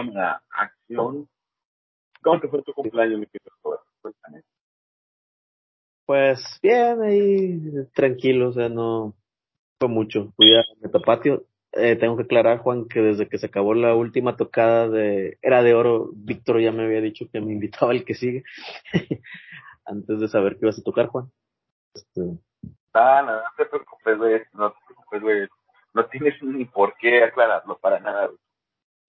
cámara, 0.00 0.42
acción. 0.50 1.28
¿Cómo 2.22 2.40
te 2.40 2.48
fue 2.48 2.62
tu 2.62 2.72
cumpleaños, 2.72 3.20
mi 3.20 3.26
querido 3.26 3.50
Cuéntame. 4.02 4.42
Pues 6.06 6.58
bien, 6.62 7.02
ahí 7.02 7.60
tranquilo, 7.94 8.48
o 8.48 8.52
sea, 8.52 8.68
no 8.68 9.14
fue 9.78 9.88
mucho. 9.88 10.32
Fui 10.36 10.56
a 10.56 10.64
Metapatio. 10.80 11.44
Eh, 11.72 11.94
tengo 11.96 12.16
que 12.16 12.24
aclarar, 12.24 12.58
Juan, 12.58 12.88
que 12.88 13.00
desde 13.00 13.28
que 13.28 13.38
se 13.38 13.46
acabó 13.46 13.74
la 13.74 13.94
última 13.94 14.36
tocada 14.36 14.88
de 14.88 15.38
Era 15.40 15.62
de 15.62 15.74
Oro, 15.74 16.10
Víctor 16.14 16.60
ya 16.60 16.72
me 16.72 16.84
había 16.84 17.00
dicho 17.00 17.26
que 17.32 17.40
me 17.40 17.52
invitaba 17.52 17.92
al 17.92 18.04
que 18.04 18.14
sigue. 18.14 18.42
Antes 19.84 20.20
de 20.20 20.28
saber 20.28 20.54
que 20.54 20.66
ibas 20.66 20.78
a 20.78 20.82
tocar, 20.82 21.06
Juan. 21.06 21.30
Este... 21.94 22.22
Ah, 22.92 23.22
no, 23.24 23.36
no 23.36 23.48
te 23.56 23.66
preocupes, 23.66 24.18
güey. 24.18 24.42
No 24.52 24.72
te 24.72 24.78
preocupes, 24.86 25.22
güey. 25.22 25.48
No 25.94 26.06
tienes 26.06 26.42
ni 26.42 26.64
por 26.64 26.96
qué 26.96 27.22
aclararlo 27.22 27.78
para 27.78 28.00
nada, 28.00 28.26
güey. 28.26 28.38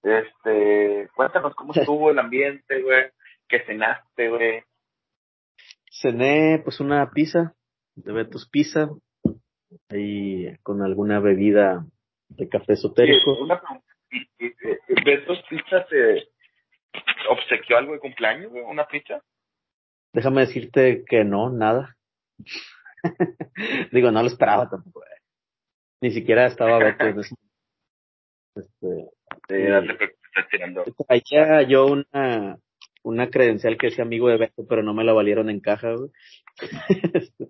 Este, 0.04 1.10
cuéntanos 1.16 1.54
cómo 1.56 1.74
estuvo 1.74 2.10
el 2.10 2.20
ambiente, 2.20 2.82
güey. 2.82 3.12
¿Qué 3.48 3.60
cenaste, 3.66 4.30
güey? 4.30 4.64
Cené 5.92 6.62
pues 6.64 6.80
una 6.80 7.12
pizza, 7.12 7.54
de 7.96 8.14
Betos 8.14 8.50
Pizza, 8.50 8.90
ahí 9.90 10.56
con 10.64 10.82
alguna 10.82 11.20
bebida 11.20 11.86
de 12.30 12.50
café 12.50 12.74
esotérico. 12.74 13.36
Sí, 13.36 13.42
una 13.42 13.60
pregunta. 13.60 13.86
¿Betos 15.06 15.44
Pizza 15.50 15.86
te 15.90 16.28
obsequió 17.30 17.78
algo 17.78 17.94
de 17.94 18.00
cumpleaños, 18.00 18.52
¿Una 18.68 18.88
pizza? 18.88 19.22
Déjame 20.14 20.42
decirte 20.42 21.06
que 21.08 21.24
no, 21.24 21.50
nada. 21.50 21.96
Digo, 23.92 24.12
no 24.12 24.22
lo 24.22 24.28
esperaba 24.28 24.70
tampoco. 24.70 25.04
Eh. 25.04 25.22
Ni 26.02 26.12
siquiera 26.12 26.48
estaba 26.48 26.80
Betos. 26.80 27.30
este, 28.56 29.10
sí, 29.48 29.56
yo 31.70 31.86
una, 31.86 32.58
una 33.04 33.30
credencial 33.30 33.78
que 33.78 33.88
es 33.88 34.00
amigo 34.00 34.30
de 34.30 34.38
Beto, 34.38 34.66
pero 34.68 34.84
no 34.84 34.94
me 34.94 35.04
la 35.04 35.14
valieron 35.14 35.50
en 35.50 35.60
caja, 35.60 35.94
güey. 35.94 36.12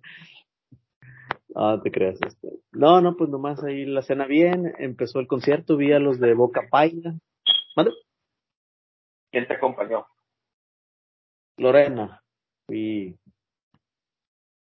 no, 1.55 1.81
te 1.81 1.92
creas. 1.92 2.20
Este. 2.25 2.47
No, 2.72 3.02
no, 3.02 3.16
pues 3.16 3.30
nomás 3.30 3.64
ahí 3.64 3.86
la 3.86 4.02
cena 4.02 4.25
bien, 4.25 4.73
empezó 4.80 5.20
el 5.20 5.28
concierto, 5.28 5.78
vi 5.78 5.92
a 5.92 6.00
los 6.00 6.20
de 6.20 6.33
Boca 6.33 6.67
Paila. 6.70 7.14
¿Mande? 7.75 7.92
¿Quién 9.31 9.48
te 9.48 9.55
acompañó? 9.55 10.05
Lorena. 11.58 12.22
Fui 12.66 13.17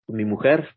mi 0.07 0.25
mujer. 0.25 0.75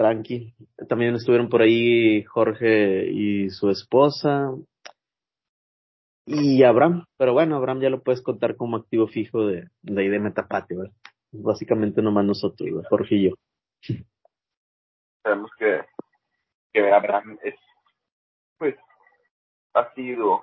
Tranqui. 0.00 0.54
También 0.88 1.14
estuvieron 1.14 1.50
por 1.50 1.60
ahí 1.60 2.24
Jorge 2.24 3.04
y 3.10 3.50
su 3.50 3.68
esposa, 3.68 4.50
y 6.24 6.62
Abraham, 6.62 7.04
pero 7.18 7.34
bueno, 7.34 7.56
Abraham 7.56 7.82
ya 7.82 7.90
lo 7.90 8.02
puedes 8.02 8.22
contar 8.22 8.56
como 8.56 8.78
activo 8.78 9.08
fijo 9.08 9.46
de, 9.46 9.68
de 9.82 10.00
ahí 10.00 10.08
de 10.08 10.18
Metapati, 10.18 10.74
¿verdad? 10.74 10.94
Básicamente 11.32 12.00
nomás 12.00 12.24
nosotros, 12.24 12.86
Jorge 12.88 13.14
y 13.16 13.28
yo. 13.28 13.34
Sabemos 15.22 15.50
que, 15.58 15.82
que 16.72 16.90
Abraham 16.90 17.38
es, 17.42 17.56
pues, 18.56 18.76
ha 19.74 19.92
sido, 19.92 20.42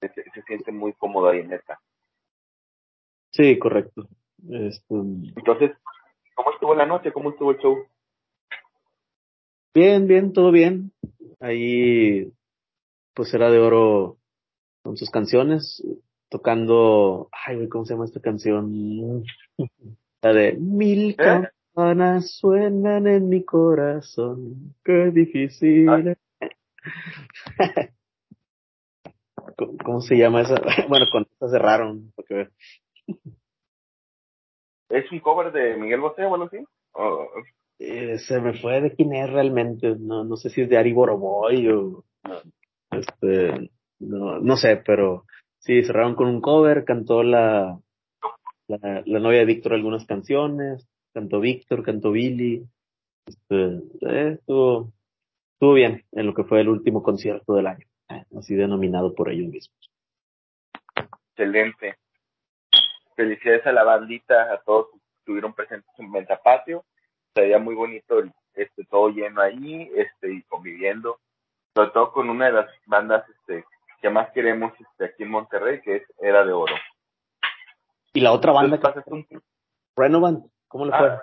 se, 0.00 0.08
se 0.08 0.42
siente 0.46 0.72
muy 0.72 0.94
cómodo 0.94 1.28
ahí 1.28 1.40
en 1.40 1.48
Meta. 1.48 1.78
Sí, 3.32 3.58
correcto. 3.58 4.08
Este, 4.48 4.94
Entonces, 5.36 5.72
¿cómo 6.42 6.54
estuvo 6.54 6.74
la 6.74 6.86
noche? 6.86 7.12
¿Cómo 7.12 7.30
estuvo 7.30 7.50
el 7.50 7.58
show? 7.58 7.76
Bien, 9.74 10.06
bien, 10.06 10.32
todo 10.32 10.50
bien. 10.50 10.90
Ahí 11.38 12.32
pues 13.14 13.34
era 13.34 13.50
de 13.50 13.58
oro 13.58 14.16
con 14.82 14.96
sus 14.96 15.10
canciones, 15.10 15.84
tocando, 16.30 17.28
ay, 17.32 17.68
¿cómo 17.68 17.84
se 17.84 17.92
llama 17.92 18.06
esta 18.06 18.20
canción? 18.20 19.22
La 20.22 20.32
de 20.32 20.54
Mil 20.54 21.10
¿Eh? 21.10 21.16
campanas 21.16 22.30
suenan 22.38 23.06
en 23.06 23.28
mi 23.28 23.44
corazón, 23.44 24.74
qué 24.82 25.10
difícil. 25.10 26.16
¿Cómo, 29.84 30.00
se 30.00 30.16
llama 30.16 30.40
esa? 30.40 30.54
Bueno, 30.88 31.04
con 31.12 31.26
esta 31.30 31.50
cerraron, 31.50 32.10
porque 32.16 32.48
¿Es 34.90 35.10
un 35.12 35.20
cover 35.20 35.52
de 35.52 35.76
Miguel 35.76 36.00
Bosé 36.00 36.24
o 36.24 36.34
algo 36.34 36.46
así? 36.46 36.58
Eh, 37.78 38.18
se 38.18 38.40
me 38.40 38.52
fue 38.60 38.80
de 38.80 38.94
quién 38.94 39.14
es 39.14 39.30
realmente, 39.30 39.96
no, 39.98 40.24
no 40.24 40.36
sé 40.36 40.50
si 40.50 40.60
es 40.62 40.68
de 40.68 40.76
Ari 40.76 40.92
Boroboy 40.92 41.68
o... 41.68 42.04
Este, 42.90 43.70
no, 44.00 44.40
no 44.40 44.56
sé, 44.56 44.82
pero 44.84 45.24
sí, 45.60 45.82
cerraron 45.84 46.16
con 46.16 46.26
un 46.26 46.40
cover, 46.40 46.84
cantó 46.84 47.22
la, 47.22 47.78
la, 48.66 49.02
la 49.06 49.20
novia 49.20 49.38
de 49.38 49.44
Víctor 49.44 49.74
algunas 49.74 50.04
canciones, 50.06 50.86
cantó 51.14 51.38
Víctor, 51.38 51.84
cantó 51.84 52.10
Billy, 52.10 52.66
este, 53.26 53.64
eh, 54.00 54.32
estuvo, 54.32 54.92
estuvo 55.54 55.74
bien 55.74 56.04
en 56.12 56.26
lo 56.26 56.34
que 56.34 56.44
fue 56.44 56.60
el 56.60 56.68
último 56.68 57.02
concierto 57.02 57.54
del 57.54 57.68
año, 57.68 57.86
así 58.36 58.56
denominado 58.56 59.14
por 59.14 59.30
ellos 59.30 59.48
mismos. 59.48 59.90
Excelente. 61.30 61.99
Felicidades 63.20 63.66
a 63.66 63.72
la 63.72 63.84
bandita, 63.84 64.50
a 64.50 64.62
todos 64.62 64.88
que 64.90 64.98
estuvieron 65.18 65.52
presentes 65.52 65.90
en 65.98 66.10
Mentapatio. 66.10 66.84
Se 67.34 67.42
veía 67.42 67.58
muy 67.58 67.74
bonito 67.74 68.22
este 68.54 68.84
todo 68.84 69.10
lleno 69.10 69.42
ahí, 69.42 69.90
este, 69.94 70.32
y 70.32 70.42
conviviendo 70.44 71.18
sobre 71.74 71.90
todo 71.90 72.12
con 72.12 72.30
una 72.30 72.46
de 72.46 72.52
las 72.52 72.70
bandas 72.86 73.28
este, 73.28 73.66
que 74.00 74.08
más 74.08 74.30
queremos 74.32 74.72
este, 74.80 75.04
aquí 75.04 75.22
en 75.22 75.30
Monterrey, 75.30 75.82
que 75.82 75.96
es 75.96 76.02
Era 76.18 76.46
de 76.46 76.52
Oro. 76.52 76.74
¿Y 78.14 78.20
la 78.20 78.32
otra 78.32 78.52
banda? 78.52 78.80
Un... 79.04 79.26
Renovant, 79.94 80.46
¿cómo 80.66 80.86
le 80.86 80.96
fue? 80.96 81.08
Ah. 81.08 81.22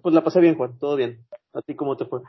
Pues 0.00 0.14
la 0.14 0.22
pasé 0.22 0.40
bien, 0.40 0.56
Juan, 0.56 0.78
todo 0.78 0.94
bien. 0.94 1.26
¿A 1.54 1.60
ti 1.60 1.74
cómo 1.74 1.96
te 1.96 2.06
fue? 2.06 2.20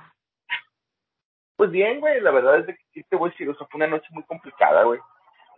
Pues 1.56 1.69
bien, 1.69 2.00
güey, 2.00 2.19
la 2.19 2.31
verdad 2.31 2.59
es 2.59 2.66
que 2.66 2.84
sí 2.94 3.03
te 3.07 3.16
voy 3.16 3.29
a 3.29 3.31
decir, 3.31 3.47
o 3.47 3.56
sea, 3.56 3.68
fue 3.68 3.78
una 3.78 3.88
noche 3.88 4.07
muy 4.09 4.23
complicada, 4.23 4.84
güey, 4.84 5.00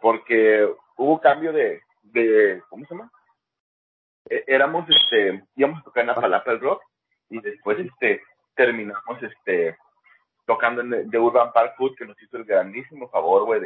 porque 0.02 0.70
hubo 0.98 1.22
cambio 1.22 1.54
de, 1.54 1.82
de 2.04 2.62
¿cómo 2.70 2.86
se 2.86 2.94
llama? 2.94 3.10
E, 4.30 4.44
éramos, 4.48 4.86
este, 4.90 5.44
íbamos 5.56 5.80
a 5.80 5.84
tocar 5.84 6.02
en 6.02 6.08
la 6.08 6.16
Palapa 6.16 6.52
del 6.52 6.62
Rock 6.62 6.84
y 7.30 7.40
después, 7.42 7.80
este, 7.80 8.22
terminamos, 8.56 9.22
este, 9.22 9.78
tocando 10.46 10.82
en 10.82 11.10
de 11.10 11.20
Urban 11.20 11.52
Park 11.54 11.76
Food, 11.78 11.96
que 11.96 12.06
nos 12.06 12.22
hizo 12.22 12.38
el 12.38 12.46
grandísimo 12.46 13.10
favor, 13.10 13.46
güey, 13.46 13.62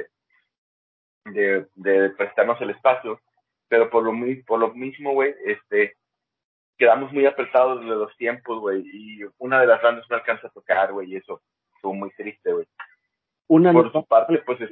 de, 1.25 1.67
de, 1.75 2.09
prestarnos 2.11 2.59
el 2.61 2.71
espacio. 2.71 3.19
Pero 3.67 3.89
por 3.89 4.03
lo, 4.03 4.11
por 4.47 4.59
lo 4.59 4.73
mismo, 4.73 5.13
güey, 5.13 5.35
este, 5.45 5.95
quedamos 6.77 7.11
muy 7.11 7.25
apretados 7.25 7.81
de 7.81 7.87
los 7.87 8.15
tiempos, 8.17 8.59
güey, 8.59 8.83
y 8.85 9.19
una 9.37 9.59
de 9.59 9.67
las 9.67 9.81
bandas 9.81 10.05
no 10.09 10.15
alcanza 10.15 10.47
a 10.47 10.51
tocar, 10.51 10.91
güey, 10.91 11.11
y 11.11 11.17
eso 11.17 11.41
estuvo 11.75 11.93
muy 11.93 12.09
triste, 12.11 12.51
güey. 12.51 12.65
Una 13.47 13.71
por 13.71 13.91
su 13.91 14.05
parte, 14.05 14.39
pues, 14.39 14.61
es, 14.61 14.71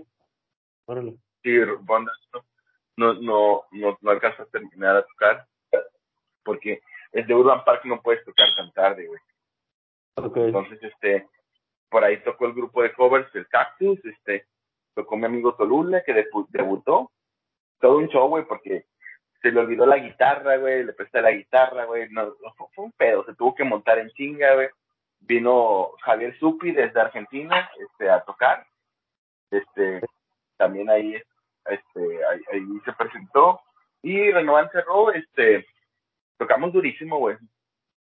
sí, 1.44 1.60
bandas 1.82 2.16
no, 2.98 3.14
no, 3.14 3.66
no, 3.72 3.98
no, 4.02 4.12
alcanza 4.12 4.44
a 4.44 4.48
terminar 4.48 4.98
a 4.98 5.06
tocar, 5.06 5.47
porque 6.58 6.82
el 7.12 7.28
de 7.28 7.36
Urban 7.36 7.64
Park 7.64 7.86
no 7.86 8.02
puedes 8.02 8.24
tocar 8.26 8.48
tan 8.56 8.72
tarde, 8.72 9.08
güey. 9.08 9.22
Entonces, 10.48 10.80
este, 10.82 11.28
por 11.90 12.04
ahí 12.04 12.18
tocó 12.24 12.48
el 12.48 12.54
grupo 12.54 12.82
de 12.82 12.92
covers, 12.94 13.34
el 13.36 13.48
Cactus, 13.48 14.04
este, 14.04 14.48
tocó 14.96 15.16
mi 15.16 15.26
amigo 15.26 15.54
Tolula, 15.54 16.04
que 16.04 16.26
debutó. 16.50 17.12
Todo 17.80 17.98
un 17.98 18.08
show, 18.08 18.28
güey, 18.28 18.46
porque 18.46 18.86
se 19.42 19.52
le 19.52 19.60
olvidó 19.60 19.86
la 19.86 19.98
guitarra, 19.98 20.58
güey, 20.58 20.84
le 20.84 20.94
presté 20.94 21.22
la 21.22 21.32
guitarra, 21.32 21.86
güey, 21.86 22.10
no, 22.10 22.34
fue 22.74 22.86
un 22.86 22.92
pedo, 22.94 23.24
se 23.26 23.36
tuvo 23.36 23.54
que 23.54 23.64
montar 23.64 24.00
en 24.00 24.10
chinga, 24.10 24.56
güey. 24.56 24.70
Vino 25.20 25.92
Javier 26.02 26.38
Supi 26.40 26.72
desde 26.72 27.00
Argentina, 27.00 27.70
este, 27.80 28.10
a 28.10 28.22
tocar. 28.22 28.66
Este, 29.52 30.02
también 30.58 30.90
ahí, 30.90 31.16
este, 31.66 32.26
ahí, 32.26 32.66
se 32.84 32.94
presentó. 32.94 33.62
Y 34.02 34.32
Renovan 34.32 34.70
cerró, 34.72 35.12
este, 35.12 35.66
tocamos 36.38 36.74
durísimo, 36.74 37.18
güey 37.20 37.38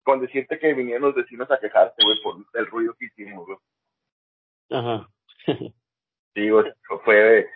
con 0.04 0.20
decirte 0.20 0.60
que 0.60 0.74
vinieron 0.74 1.04
los 1.04 1.16
vecinos 1.16 1.50
a 1.50 1.60
quejarse, 1.60 1.96
güey, 2.04 2.22
por 2.22 2.36
el 2.54 2.68
ruido 2.68 2.94
que 2.96 3.06
hicimos, 3.06 3.46
güey. 3.46 3.58
Ajá. 4.70 5.10
sí, 6.36 6.50
güey, 6.50 6.72
fue... 7.04 7.50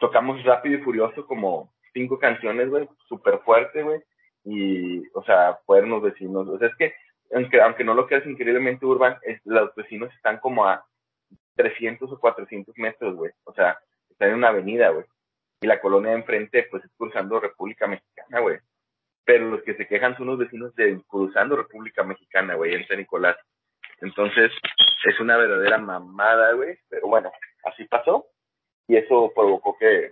Tocamos 0.00 0.42
rápido 0.44 0.78
y 0.78 0.82
furioso 0.82 1.26
como 1.26 1.72
cinco 1.92 2.18
canciones, 2.18 2.70
güey, 2.70 2.88
súper 3.08 3.38
fuerte, 3.40 3.82
güey. 3.82 4.00
Y, 4.44 5.06
o 5.14 5.22
sea, 5.24 5.58
fueron 5.66 5.90
los 5.90 6.02
vecinos. 6.02 6.48
O 6.48 6.58
sea, 6.58 6.68
es 6.68 6.76
que, 6.76 6.94
aunque, 7.34 7.60
aunque 7.60 7.84
no 7.84 7.94
lo 7.94 8.06
creas 8.06 8.26
increíblemente 8.26 8.86
urban, 8.86 9.16
los 9.44 9.74
vecinos 9.74 10.12
están 10.14 10.38
como 10.38 10.66
a 10.66 10.84
300 11.56 12.10
o 12.10 12.18
400 12.18 12.76
metros, 12.78 13.14
güey. 13.16 13.32
O 13.44 13.52
sea, 13.52 13.78
están 14.10 14.30
en 14.30 14.36
una 14.36 14.48
avenida, 14.48 14.88
güey. 14.90 15.04
Y 15.60 15.66
la 15.66 15.80
colonia 15.80 16.10
de 16.10 16.16
enfrente, 16.16 16.66
pues, 16.70 16.84
es 16.84 16.90
cruzando 16.96 17.38
República 17.38 17.86
Mexicana, 17.86 18.40
güey 18.40 18.58
pero 19.24 19.48
los 19.48 19.62
que 19.62 19.74
se 19.74 19.86
quejan 19.86 20.16
son 20.16 20.26
los 20.26 20.38
vecinos 20.38 20.74
de 20.74 21.00
cruzando 21.06 21.56
República 21.56 22.02
Mexicana, 22.02 22.54
güey, 22.54 22.74
en 22.74 22.86
San 22.86 22.98
Nicolás. 22.98 23.36
Entonces, 24.00 24.50
es 25.04 25.20
una 25.20 25.36
verdadera 25.36 25.78
mamada, 25.78 26.52
güey. 26.54 26.76
Pero 26.88 27.08
bueno, 27.08 27.30
así 27.64 27.84
pasó. 27.84 28.26
Y 28.88 28.96
eso 28.96 29.32
provocó 29.34 29.76
que 29.78 30.10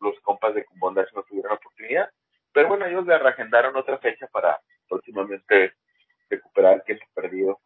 los 0.00 0.18
compas 0.20 0.54
de 0.54 0.64
Bondage 0.78 1.10
no 1.14 1.22
tuvieran 1.22 1.52
oportunidad. 1.52 2.10
Pero 2.52 2.68
bueno, 2.68 2.86
ellos 2.86 3.06
le 3.06 3.18
reagendaron 3.18 3.76
otra 3.76 3.98
fecha 3.98 4.26
para 4.32 4.60
próximamente 4.88 5.72
recuperar 6.28 6.74
el 6.74 6.82
tiempo 6.82 7.04
perdido. 7.14 7.58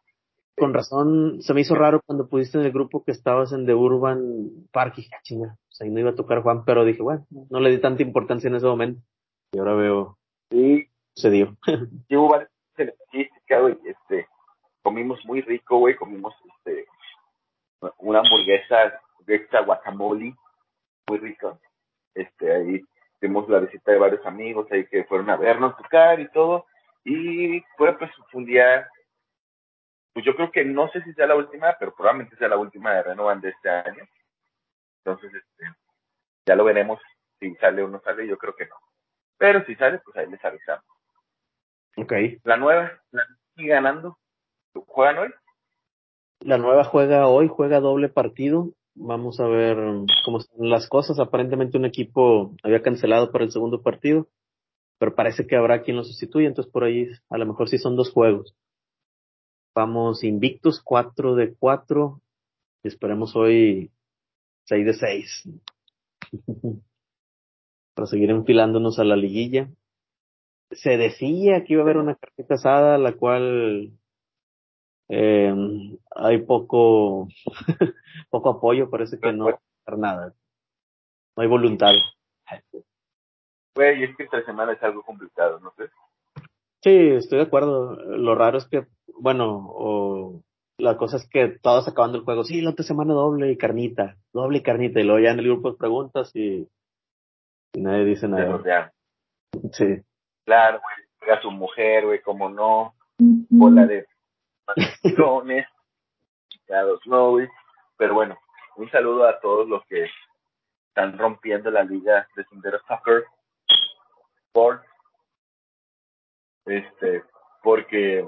Con 0.57 0.73
razón, 0.73 1.41
se 1.41 1.53
me 1.53 1.61
hizo 1.61 1.75
raro 1.75 2.01
cuando 2.05 2.29
pudiste 2.29 2.57
en 2.57 2.65
el 2.65 2.71
grupo 2.71 3.03
que 3.03 3.11
estabas 3.11 3.51
en 3.51 3.65
The 3.65 3.73
Urban 3.73 4.67
Park 4.71 4.93
y 4.97 5.09
chinga, 5.23 5.49
o 5.53 5.71
sea, 5.71 5.89
no 5.89 5.99
iba 5.99 6.11
a 6.11 6.15
tocar 6.15 6.43
Juan, 6.43 6.63
pero 6.63 6.85
dije, 6.85 7.01
bueno, 7.01 7.25
no 7.49 7.59
le 7.59 7.71
di 7.71 7.79
tanta 7.79 8.03
importancia 8.03 8.47
en 8.47 8.55
ese 8.55 8.65
momento. 8.65 9.01
Y 9.51 9.59
ahora 9.59 9.73
veo, 9.75 10.17
sí, 10.55 10.89
se 11.13 11.29
dio. 11.29 11.57
sí, 12.07 12.15
hubo 12.15 12.29
varias 12.29 12.49
güey, 13.61 13.77
este, 13.85 14.27
comimos 14.81 15.23
muy 15.25 15.41
rico, 15.41 15.77
güey, 15.77 15.95
comimos, 15.95 16.33
este, 16.57 16.85
una 17.99 18.19
hamburguesa 18.19 18.99
de 19.25 19.35
esta 19.35 19.61
guacamole, 19.61 20.35
muy 21.07 21.19
rico. 21.19 21.59
Este, 22.13 22.53
ahí 22.53 22.81
tuvimos 23.19 23.47
la 23.49 23.59
visita 23.59 23.91
de 23.91 23.97
varios 23.97 24.25
amigos 24.25 24.67
ahí 24.71 24.85
que 24.87 25.03
fueron 25.05 25.29
a 25.29 25.37
vernos 25.37 25.77
tocar 25.77 26.19
y 26.19 26.29
todo. 26.29 26.65
Y 27.03 27.61
fue 27.77 27.97
pues 27.97 28.11
un 28.33 28.45
día, 28.45 28.89
pues 30.13 30.25
yo 30.25 30.35
creo 30.35 30.51
que 30.51 30.65
no 30.65 30.89
sé 30.89 31.01
si 31.03 31.13
sea 31.13 31.27
la 31.27 31.35
última, 31.35 31.75
pero 31.79 31.93
probablemente 31.93 32.35
sea 32.37 32.47
la 32.47 32.57
última 32.57 32.93
de 32.93 33.03
Renovan 33.03 33.41
de 33.41 33.49
este 33.49 33.69
año. 33.69 34.03
Entonces, 35.03 35.33
este, 35.33 35.65
ya 36.45 36.55
lo 36.55 36.63
veremos 36.63 36.99
si 37.39 37.53
sale 37.55 37.83
o 37.83 37.87
no 37.87 37.99
sale, 38.01 38.27
yo 38.27 38.37
creo 38.37 38.55
que 38.55 38.65
no. 38.65 38.75
Pero 39.37 39.63
si 39.65 39.75
sale, 39.75 39.99
pues 39.99 40.15
ahí 40.17 40.29
les 40.29 40.43
avisamos. 40.43 40.85
Ok. 41.97 42.13
La 42.43 42.57
nueva, 42.57 42.91
la 43.11 43.23
sigue 43.55 43.69
ganando. 43.69 44.17
¿Juegan 44.73 45.17
hoy? 45.17 45.29
La 46.41 46.57
nueva 46.57 46.83
juega 46.83 47.27
hoy, 47.27 47.47
juega 47.47 47.79
doble 47.79 48.09
partido. 48.09 48.69
Vamos 48.93 49.39
a 49.39 49.47
ver 49.47 49.77
cómo 50.23 50.39
están 50.39 50.69
las 50.69 50.87
cosas. 50.87 51.19
Aparentemente 51.19 51.77
un 51.77 51.85
equipo 51.85 52.55
había 52.63 52.81
cancelado 52.81 53.31
para 53.31 53.45
el 53.45 53.51
segundo 53.51 53.81
partido 53.81 54.27
pero 54.97 55.15
parece 55.15 55.45
que 55.45 55.55
habrá 55.55 55.81
quien 55.83 55.97
lo 55.97 56.03
sustituya, 56.03 56.47
entonces 56.47 56.71
por 56.71 56.83
ahí 56.83 57.07
a 57.29 57.37
lo 57.37 57.45
mejor 57.45 57.69
sí 57.69 57.77
son 57.77 57.95
dos 57.95 58.11
juegos. 58.11 58.55
Vamos 59.73 60.23
invictos, 60.23 60.81
4 60.81 61.35
de 61.35 61.53
4, 61.55 62.21
y 62.83 62.87
esperemos 62.87 63.35
hoy 63.35 63.91
6 64.65 64.85
de 64.85 64.93
6. 64.93 65.49
Para 67.95 68.07
seguir 68.07 68.29
enfilándonos 68.29 68.99
a 68.99 69.03
la 69.03 69.15
liguilla. 69.15 69.69
Se 70.71 70.97
decía 70.97 71.63
que 71.63 71.73
iba 71.73 71.81
a 71.81 71.85
haber 71.85 71.97
una 71.97 72.15
carpeta 72.15 72.55
asada, 72.55 72.97
la 72.97 73.13
cual 73.13 73.93
eh, 75.09 75.53
hay 76.15 76.41
poco, 76.43 77.27
poco 78.29 78.49
apoyo, 78.49 78.89
parece 78.89 79.19
que 79.19 79.31
no 79.31 79.45
va 79.45 79.51
a 79.51 79.59
hacer 79.85 79.99
nada. 79.99 80.33
No 81.35 81.43
hay 81.43 81.49
voluntad. 81.49 81.93
Güey, 83.75 84.03
es 84.03 84.15
que 84.15 84.23
esta 84.23 84.43
semana 84.45 84.73
es 84.73 84.83
algo 84.83 85.01
complicado, 85.03 85.59
¿no 85.59 85.73
sé? 85.77 85.89
Sí, 86.81 86.95
estoy 87.15 87.39
de 87.39 87.45
acuerdo. 87.45 87.95
Lo 87.95 88.35
raro 88.35 88.57
es 88.57 88.65
que, 88.67 88.87
bueno, 89.19 89.67
o 89.69 90.41
la 90.77 90.97
cosa 90.97 91.17
es 91.17 91.27
que 91.29 91.57
todos 91.61 91.87
acabando 91.87 92.17
el 92.17 92.23
juego, 92.23 92.43
sí, 92.43 92.61
la 92.61 92.71
otra 92.71 92.85
semana 92.85 93.13
doble 93.13 93.51
y 93.51 93.57
carnita, 93.57 94.17
doble 94.33 94.59
y 94.59 94.63
carnita, 94.63 94.99
y 94.99 95.03
luego 95.03 95.19
ya 95.19 95.31
en 95.31 95.39
el 95.39 95.45
grupo 95.45 95.71
de 95.71 95.77
preguntas 95.77 96.31
y, 96.35 96.67
nadie 97.77 98.05
dice 98.05 98.27
nada. 98.27 98.91
Sí. 99.71 100.01
Claro, 100.45 100.81
güey, 100.81 101.37
a 101.37 101.41
su 101.41 101.51
mujer, 101.51 102.05
güey, 102.05 102.21
como 102.21 102.49
no, 102.49 102.93
bola 103.17 103.85
de 103.85 104.05
maldiciones, 104.67 105.67
no, 107.05 107.31
güey. 107.31 107.47
Pero 107.97 108.13
bueno, 108.13 108.37
un 108.75 108.89
saludo 108.91 109.25
a 109.27 109.39
todos 109.39 109.67
los 109.67 109.83
que 109.85 110.07
están 110.89 111.17
rompiendo 111.17 111.71
la 111.71 111.83
liga 111.83 112.27
de 112.35 112.43
Sendero 112.45 112.79
Soccer 112.87 113.25
este, 116.65 117.23
porque 117.61 118.27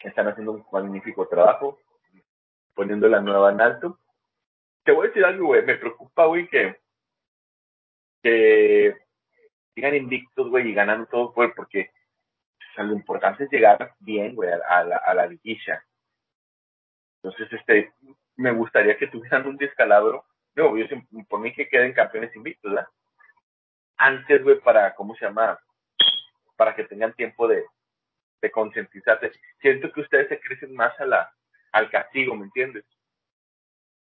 están 0.00 0.28
haciendo 0.28 0.52
un 0.52 0.66
magnífico 0.72 1.26
trabajo, 1.28 1.78
poniendo 2.74 3.08
la 3.08 3.20
nueva 3.20 3.52
en 3.52 3.60
alto. 3.60 3.98
Te 4.84 4.92
voy 4.92 5.06
a 5.06 5.08
decir 5.08 5.24
algo, 5.24 5.46
güey, 5.46 5.64
me 5.64 5.76
preocupa, 5.76 6.26
güey, 6.26 6.48
que, 6.48 6.76
que 8.26 8.96
sigan 9.74 9.94
invictos, 9.94 10.50
güey, 10.50 10.68
y 10.68 10.74
ganando 10.74 11.06
todo, 11.06 11.32
güey, 11.32 11.52
porque 11.54 11.90
lo 12.76 12.92
importante 12.92 13.44
es 13.44 13.50
llegar 13.50 13.94
bien, 14.00 14.34
güey, 14.34 14.50
a, 14.50 14.84
la, 14.84 14.96
a 14.96 15.14
la 15.14 15.26
liguilla. 15.26 15.84
Entonces, 17.22 17.52
este, 17.52 17.92
me 18.36 18.52
gustaría 18.52 18.96
que 18.96 19.06
tuvieran 19.06 19.46
un 19.46 19.56
descalabro. 19.56 20.24
No, 20.54 20.74
por 21.28 21.40
mí 21.40 21.52
que 21.52 21.68
queden 21.68 21.92
campeones 21.92 22.34
invictos, 22.34 22.72
¿verdad? 22.72 22.88
antes, 23.96 24.42
güey, 24.42 24.60
para, 24.60 24.94
¿cómo 24.94 25.14
se 25.16 25.24
llama? 25.24 25.58
Para 26.56 26.74
que 26.74 26.84
tengan 26.84 27.14
tiempo 27.14 27.48
de, 27.48 27.64
de 28.42 28.50
concientizarse. 28.50 29.32
Siento 29.60 29.90
que 29.92 30.00
ustedes 30.00 30.28
se 30.28 30.40
crecen 30.40 30.74
más 30.74 30.98
a 31.00 31.06
la, 31.06 31.32
al 31.72 31.90
castigo, 31.90 32.34
¿me 32.34 32.44
entiendes? 32.44 32.84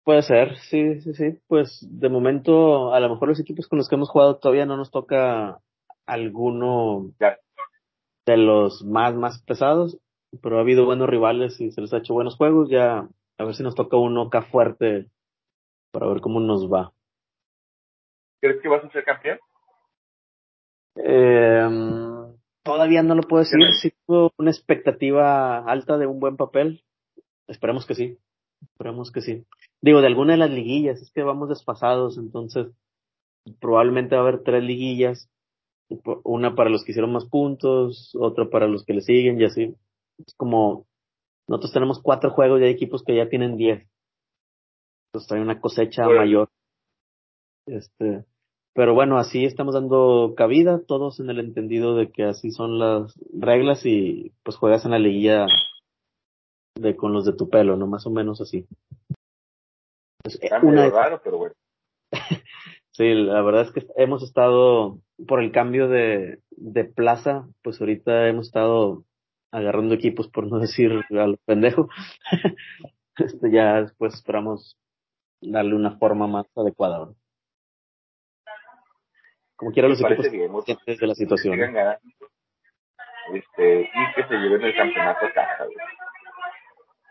Puede 0.08 0.22
ser, 0.22 0.56
sí, 0.70 1.02
sí, 1.02 1.12
sí. 1.12 1.38
Pues 1.48 1.86
de 1.86 2.08
momento, 2.08 2.94
a 2.94 3.00
lo 3.00 3.10
mejor 3.10 3.28
los 3.28 3.40
equipos 3.40 3.68
con 3.68 3.76
los 3.76 3.90
que 3.90 3.94
hemos 3.94 4.08
jugado 4.08 4.38
todavía 4.38 4.64
no 4.64 4.78
nos 4.78 4.90
toca 4.90 5.60
alguno 6.06 7.10
de 8.24 8.36
los 8.38 8.82
más, 8.86 9.14
más 9.14 9.42
pesados, 9.42 9.98
pero 10.42 10.56
ha 10.56 10.60
habido 10.62 10.86
buenos 10.86 11.10
rivales 11.10 11.60
y 11.60 11.72
se 11.72 11.82
les 11.82 11.92
ha 11.92 11.98
hecho 11.98 12.14
buenos 12.14 12.38
juegos. 12.38 12.70
Ya 12.70 13.06
a 13.36 13.44
ver 13.44 13.54
si 13.54 13.62
nos 13.62 13.74
toca 13.74 13.98
uno 13.98 14.22
acá 14.22 14.40
fuerte 14.40 15.10
para 15.92 16.06
ver 16.06 16.22
cómo 16.22 16.40
nos 16.40 16.72
va. 16.72 16.90
¿Crees 18.40 18.62
que 18.62 18.68
vas 18.68 18.82
a 18.82 18.90
ser 18.90 19.04
campeón? 19.04 19.38
Eh, 21.04 21.68
todavía 22.62 23.02
no 23.02 23.14
lo 23.14 23.24
puedo 23.24 23.44
decir. 23.44 23.58
Si 23.78 23.92
tuvo 24.06 24.32
una 24.38 24.52
expectativa 24.52 25.58
alta 25.70 25.98
de 25.98 26.06
un 26.06 26.18
buen 26.18 26.38
papel. 26.38 26.82
Esperemos 27.46 27.84
que 27.84 27.94
sí. 27.94 28.18
Esperemos 28.62 29.12
que 29.12 29.20
sí. 29.20 29.44
Digo, 29.80 30.00
de 30.00 30.06
alguna 30.08 30.32
de 30.32 30.38
las 30.38 30.50
liguillas, 30.50 31.00
es 31.00 31.10
que 31.12 31.22
vamos 31.22 31.48
desfasados, 31.48 32.18
entonces 32.18 32.68
probablemente 33.60 34.16
va 34.16 34.22
a 34.22 34.28
haber 34.28 34.42
tres 34.42 34.62
liguillas. 34.62 35.30
Una 36.24 36.54
para 36.54 36.68
los 36.68 36.84
que 36.84 36.92
hicieron 36.92 37.12
más 37.12 37.24
puntos, 37.26 38.14
otra 38.18 38.50
para 38.50 38.66
los 38.66 38.84
que 38.84 38.92
le 38.92 39.00
siguen 39.00 39.40
y 39.40 39.44
así. 39.44 39.74
Es 40.18 40.34
como, 40.34 40.86
nosotros 41.46 41.72
tenemos 41.72 42.00
cuatro 42.02 42.30
juegos 42.30 42.60
y 42.60 42.64
hay 42.64 42.70
equipos 42.70 43.02
que 43.02 43.16
ya 43.16 43.28
tienen 43.28 43.56
diez. 43.56 43.88
Entonces 45.08 45.32
hay 45.32 45.40
una 45.40 45.60
cosecha 45.60 46.06
mayor. 46.06 46.50
Este, 47.66 48.24
pero 48.74 48.94
bueno, 48.94 49.18
así 49.18 49.44
estamos 49.44 49.74
dando 49.74 50.34
cabida, 50.36 50.80
todos 50.86 51.20
en 51.20 51.30
el 51.30 51.40
entendido 51.40 51.96
de 51.96 52.10
que 52.10 52.24
así 52.24 52.50
son 52.50 52.78
las 52.78 53.18
reglas 53.32 53.84
y 53.86 54.32
pues 54.42 54.56
juegas 54.56 54.84
en 54.84 54.90
la 54.90 54.98
liguilla 54.98 55.46
de 56.76 56.96
con 56.96 57.12
los 57.12 57.24
de 57.24 57.32
tu 57.32 57.48
pelo, 57.48 57.76
¿no? 57.76 57.86
Más 57.86 58.06
o 58.06 58.10
menos 58.10 58.40
así. 58.40 58.66
Pues, 60.36 60.62
una... 60.62 60.90
raro, 60.90 61.20
pero 61.22 61.38
bueno. 61.38 61.54
sí, 62.90 63.14
la 63.14 63.42
verdad 63.42 63.62
es 63.62 63.72
que 63.72 63.86
hemos 63.96 64.22
estado, 64.22 64.98
por 65.26 65.42
el 65.42 65.52
cambio 65.52 65.88
de, 65.88 66.40
de 66.50 66.84
plaza, 66.84 67.46
pues 67.62 67.80
ahorita 67.80 68.28
hemos 68.28 68.46
estado 68.46 69.04
agarrando 69.50 69.94
equipos, 69.94 70.28
por 70.28 70.46
no 70.46 70.58
decir 70.60 70.92
a 71.10 71.26
lo 71.26 71.36
pendejo. 71.46 71.88
este, 73.16 73.50
ya 73.50 73.82
después 73.82 74.14
esperamos 74.14 74.76
darle 75.40 75.74
una 75.74 75.98
forma 75.98 76.26
más 76.26 76.46
adecuada. 76.56 76.98
¿no? 76.98 77.14
Como 79.56 79.72
quiera 79.72 79.88
los 79.88 80.00
equipos 80.00 80.30
de 80.30 81.06
la 81.06 81.14
situación. 81.14 81.60
este, 83.34 83.80
y 83.82 84.14
que 84.14 84.28
se 84.28 84.34
lleven 84.34 84.62
el 84.62 84.74
campeonato 84.74 85.26
a 85.26 85.32
casa. 85.32 85.66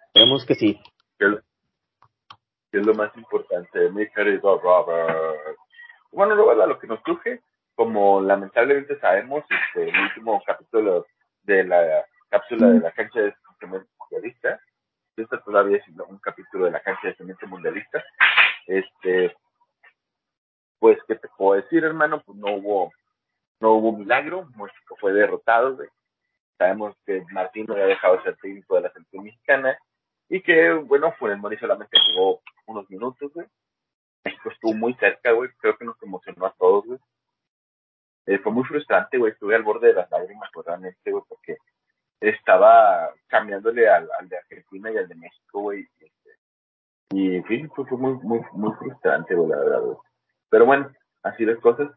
Esperemos 0.07 0.45
que 0.45 0.55
sí. 0.55 0.79
Que 2.71 2.79
es 2.79 2.85
lo 2.85 2.93
más 2.93 3.15
importante, 3.15 3.89
mi 3.91 4.07
querido 4.09 4.59
Robert. 4.59 5.17
Bueno, 6.11 6.35
luego 6.35 6.51
a 6.51 6.67
lo 6.67 6.79
que 6.79 6.87
nos 6.87 7.01
cruje, 7.01 7.41
como 7.75 8.21
lamentablemente 8.21 8.99
sabemos, 8.99 9.43
este, 9.49 9.89
el 9.89 9.99
último 9.99 10.41
capítulo 10.45 11.05
de 11.43 11.63
la 11.63 12.05
cápsula 12.29 12.67
de 12.67 12.79
la 12.79 12.91
cancha 12.91 13.21
de 13.21 13.33
cemento 13.33 13.87
mundialista, 13.99 14.59
esta 15.15 15.41
todavía 15.41 15.77
es 15.77 15.87
un 15.87 16.17
capítulo 16.19 16.65
de 16.65 16.71
la 16.71 16.79
cancha 16.79 17.07
de 17.07 17.15
cemento 17.15 17.47
mundialista, 17.47 18.03
este, 18.67 19.35
pues, 20.79 20.97
¿qué 21.07 21.15
te 21.15 21.27
puedo 21.37 21.59
decir, 21.59 21.83
hermano? 21.83 22.21
Pues 22.23 22.37
no 22.37 22.55
hubo, 22.55 22.91
no 23.59 23.73
hubo 23.73 23.97
milagro, 23.97 24.47
México 24.55 24.95
fue 24.99 25.13
derrotado. 25.13 25.77
Sabemos 26.57 26.95
que 27.05 27.23
Martín 27.31 27.65
no 27.67 27.73
había 27.73 27.87
dejado 27.87 28.17
de 28.17 28.23
ser 28.23 28.37
técnico 28.37 28.75
de 28.75 28.81
la 28.81 28.91
selección 28.91 29.23
mexicana 29.23 29.77
y 30.29 30.41
que, 30.41 30.73
bueno, 30.73 31.13
el 31.21 31.37
Mori 31.37 31.57
solamente 31.57 31.97
jugó 32.13 32.41
unos 32.67 32.89
minutos, 32.89 33.33
güey. 33.33 33.47
México 34.23 34.49
estuvo 34.49 34.73
muy 34.73 34.93
cerca, 34.95 35.31
güey. 35.31 35.49
Creo 35.59 35.77
que 35.77 35.85
nos 35.85 36.01
emocionó 36.03 36.45
a 36.45 36.53
todos, 36.57 36.85
güey. 36.85 36.99
Eh, 38.27 38.39
fue 38.39 38.51
muy 38.51 38.63
frustrante, 38.65 39.17
güey. 39.17 39.31
Estuve 39.31 39.55
al 39.55 39.63
borde 39.63 39.87
de 39.87 39.93
las 39.93 40.11
lágrimas, 40.11 40.49
pues, 40.53 40.65
realmente, 40.67 41.11
güey, 41.11 41.23
porque 41.27 41.57
estaba 42.19 43.09
cambiándole 43.27 43.89
al, 43.89 44.09
al 44.19 44.27
de 44.27 44.37
Argentina 44.37 44.91
y 44.91 44.97
fue, 47.69 47.85
fue 47.85 47.97
muy, 47.97 48.13
muy, 48.23 48.41
muy 48.51 48.73
frustrante, 48.73 49.33
güey, 49.33 49.49
la 49.49 49.57
verdad, 49.57 49.81
güey. 49.81 49.97
Pero 50.49 50.65
bueno, 50.65 50.91
así 51.23 51.45
las 51.45 51.59
cosas. 51.59 51.89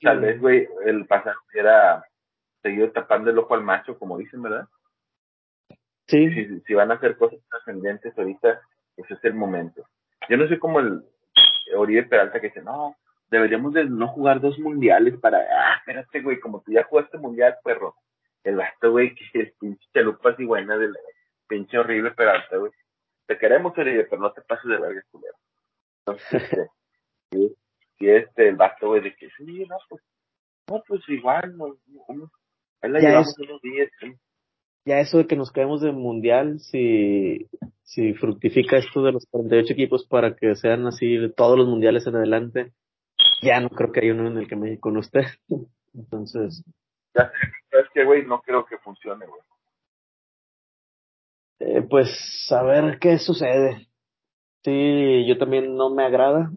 Tal 0.00 0.20
vez, 0.20 0.40
güey, 0.40 0.68
el 0.84 1.06
pasado 1.06 1.38
era 1.54 2.04
seguir 2.62 2.92
tapando 2.92 3.30
el 3.30 3.38
ojo 3.38 3.54
al 3.54 3.62
macho, 3.62 3.98
como 3.98 4.18
dicen, 4.18 4.42
¿verdad? 4.42 4.66
Sí. 6.08 6.30
Si, 6.30 6.60
si 6.60 6.74
van 6.74 6.90
a 6.90 6.94
hacer 6.94 7.16
cosas 7.16 7.38
trascendentes 7.48 8.16
ahorita, 8.16 8.60
pues 8.96 9.10
es 9.10 9.24
el 9.24 9.34
momento. 9.34 9.86
Yo 10.28 10.36
no 10.36 10.48
sé 10.48 10.58
cómo 10.58 10.80
el 10.80 11.02
Oribe 11.74 12.04
Peralta 12.04 12.40
que 12.40 12.48
dice, 12.48 12.62
no, 12.62 12.96
deberíamos 13.30 13.72
de 13.72 13.84
no 13.86 14.08
jugar 14.08 14.40
dos 14.40 14.58
mundiales 14.58 15.18
para, 15.20 15.38
ah, 15.38 15.76
espérate, 15.78 16.20
güey, 16.22 16.38
como 16.40 16.62
tú 16.62 16.72
ya 16.72 16.84
jugaste 16.84 17.18
mundial, 17.18 17.56
perro. 17.64 17.94
El 18.44 18.56
vato, 18.56 18.90
güey, 18.92 19.14
que 19.32 19.40
es 19.42 19.52
pinche 19.58 19.84
chalupas 19.92 20.38
y 20.38 20.44
buena 20.44 20.76
del 20.78 20.96
pinche 21.48 21.78
horrible 21.78 22.12
Peralta, 22.12 22.56
güey. 22.56 22.72
Te 23.26 23.36
queremos, 23.38 23.76
Oribe, 23.76 24.04
pero 24.04 24.22
no 24.22 24.32
te 24.32 24.42
pases 24.42 24.70
de 24.70 24.78
verga, 24.78 25.02
culero. 25.10 25.34
Entonces, 26.06 26.42
este, 26.42 26.68
si 27.98 28.08
este, 28.08 28.48
el 28.48 28.56
vato, 28.56 28.88
güey, 28.88 29.02
de 29.02 29.14
que 29.16 29.28
sí, 29.30 29.66
no, 29.68 29.76
pues, 29.88 30.02
no, 30.68 30.82
pues 30.86 31.00
igual, 31.08 31.56
no, 31.56 31.76
no, 32.08 32.30
ahí 32.82 32.90
la 32.90 33.00
Ya 33.00 33.08
llevamos 33.08 33.28
es- 33.30 33.48
unos 33.48 33.60
días, 33.62 33.90
sí. 34.00 34.14
Ya 34.86 35.00
eso 35.00 35.18
de 35.18 35.26
que 35.26 35.34
nos 35.36 35.50
quedemos 35.52 35.80
de 35.80 35.90
mundial, 35.90 36.60
si, 36.60 37.48
si 37.82 38.14
fructifica 38.14 38.76
esto 38.78 39.02
de 39.02 39.12
los 39.12 39.26
48 39.26 39.72
equipos 39.72 40.06
para 40.06 40.36
que 40.36 40.54
sean 40.54 40.86
así 40.86 41.16
de 41.16 41.28
todos 41.28 41.58
los 41.58 41.66
mundiales 41.66 42.06
en 42.06 42.14
adelante, 42.14 42.72
ya 43.42 43.60
no 43.60 43.68
creo 43.68 43.90
que 43.90 44.00
haya 44.00 44.12
uno 44.14 44.28
en 44.28 44.38
el 44.38 44.48
que 44.48 44.54
México 44.56 44.90
no 44.92 45.00
esté. 45.00 45.26
Entonces, 45.94 46.62
Ya 47.16 47.32
¿sabes 47.70 47.86
qué, 47.92 48.04
güey? 48.04 48.24
No 48.26 48.40
creo 48.42 48.64
que 48.64 48.78
funcione, 48.78 49.26
güey. 49.26 49.40
eh, 51.58 51.82
pues 51.82 52.10
a 52.52 52.62
ver 52.62 52.98
qué 53.00 53.18
sucede. 53.18 53.88
Sí, 54.64 55.26
yo 55.26 55.38
también 55.38 55.76
no 55.76 55.90
me 55.90 56.04
agrada, 56.04 56.52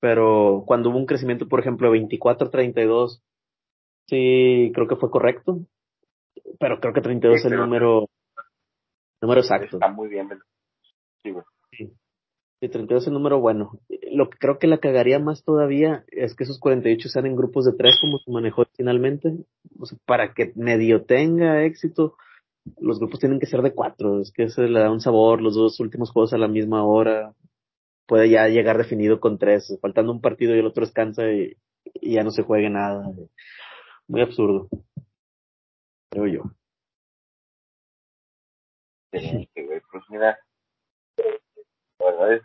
pero 0.00 0.64
cuando 0.66 0.90
hubo 0.90 0.98
un 0.98 1.06
crecimiento, 1.06 1.48
por 1.48 1.60
ejemplo, 1.60 1.90
de 1.90 1.98
24-32, 2.00 3.22
sí, 4.08 4.72
creo 4.74 4.88
que 4.88 4.96
fue 4.96 5.10
correcto, 5.10 5.60
pero 6.58 6.80
creo 6.80 6.92
que 6.92 7.00
32 7.00 7.36
es 7.36 7.42
Sí, 7.42 7.48
el 7.48 7.52
pero- 7.52 7.64
número, 7.64 8.08
número 9.20 9.40
exacto. 9.40 9.76
Está 9.76 9.88
muy 9.88 10.08
bien. 10.08 10.28
Sí, 11.22 11.30
güey. 11.30 11.44
Sí, 12.60 12.68
32 12.68 13.02
es 13.02 13.06
el 13.08 13.14
número 13.14 13.40
bueno. 13.40 13.78
Lo 14.12 14.30
que 14.30 14.38
creo 14.38 14.58
que 14.58 14.66
la 14.68 14.78
cagaría 14.78 15.18
más 15.18 15.42
todavía 15.44 16.04
es 16.08 16.34
que 16.36 16.44
esos 16.44 16.60
48 16.60 17.08
sean 17.08 17.26
en 17.26 17.34
grupos 17.36 17.64
de 17.64 17.72
tres 17.72 17.98
como 18.00 18.18
se 18.18 18.30
manejó 18.30 18.64
finalmente. 18.76 19.32
O 19.80 19.86
sea, 19.86 19.98
para 20.06 20.32
que 20.34 20.52
medio 20.54 21.04
tenga 21.04 21.64
éxito, 21.64 22.16
los 22.78 22.98
grupos 23.00 23.18
tienen 23.18 23.40
que 23.40 23.46
ser 23.46 23.62
de 23.62 23.74
cuatro. 23.74 24.20
Es 24.20 24.30
que 24.32 24.44
eso 24.44 24.62
le 24.62 24.78
da 24.78 24.92
un 24.92 25.00
sabor, 25.00 25.42
los 25.42 25.54
dos 25.56 25.80
últimos 25.80 26.10
juegos 26.12 26.32
a 26.34 26.38
la 26.38 26.46
misma 26.48 26.84
hora. 26.84 27.34
Puede 28.06 28.28
ya 28.30 28.46
llegar 28.48 28.78
definido 28.78 29.18
con 29.18 29.38
tres, 29.38 29.76
faltando 29.80 30.12
un 30.12 30.20
partido 30.20 30.54
y 30.54 30.58
el 30.60 30.66
otro 30.66 30.84
descansa 30.84 31.32
y, 31.32 31.56
y 31.94 32.14
ya 32.14 32.22
no 32.22 32.30
se 32.30 32.42
juegue 32.42 32.70
nada. 32.70 33.08
Muy 34.06 34.20
absurdo. 34.20 34.68
Creo 36.12 36.26
yo. 36.26 36.42
Güey. 39.12 39.48
Pues 39.90 40.04
mira, 40.10 40.38
la 41.98 42.04
verdad 42.04 42.32
es 42.34 42.42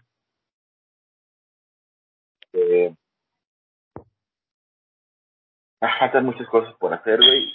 que 2.52 2.96
ah, 5.82 6.00
faltan 6.00 6.26
muchas 6.26 6.48
cosas 6.48 6.74
por 6.76 6.94
hacer, 6.94 7.20
güey. 7.20 7.54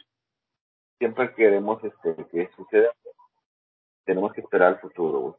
Siempre 0.99 1.35
queremos 1.35 1.83
este, 1.83 2.15
que 2.31 2.51
suceda. 2.57 2.93
Tenemos 4.05 4.35
que 4.35 4.43
esperar 4.43 4.75
al 4.75 4.81
futuro, 4.81 5.19
güey. 5.21 5.35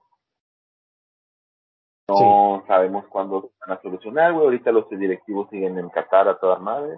No 2.10 2.63
sabemos 2.65 3.08
cuándo 3.08 3.51
van 3.60 3.77
a 3.77 3.82
solucionar, 3.82 4.34
güey. 4.34 4.46
Ahorita 4.46 4.72
los 4.72 4.89
directivos 4.89 5.50
siguen 5.51 5.77
en 5.77 5.89
Qatar 5.89 6.27
a 6.27 6.39
toda 6.39 6.58
madre. 6.58 6.98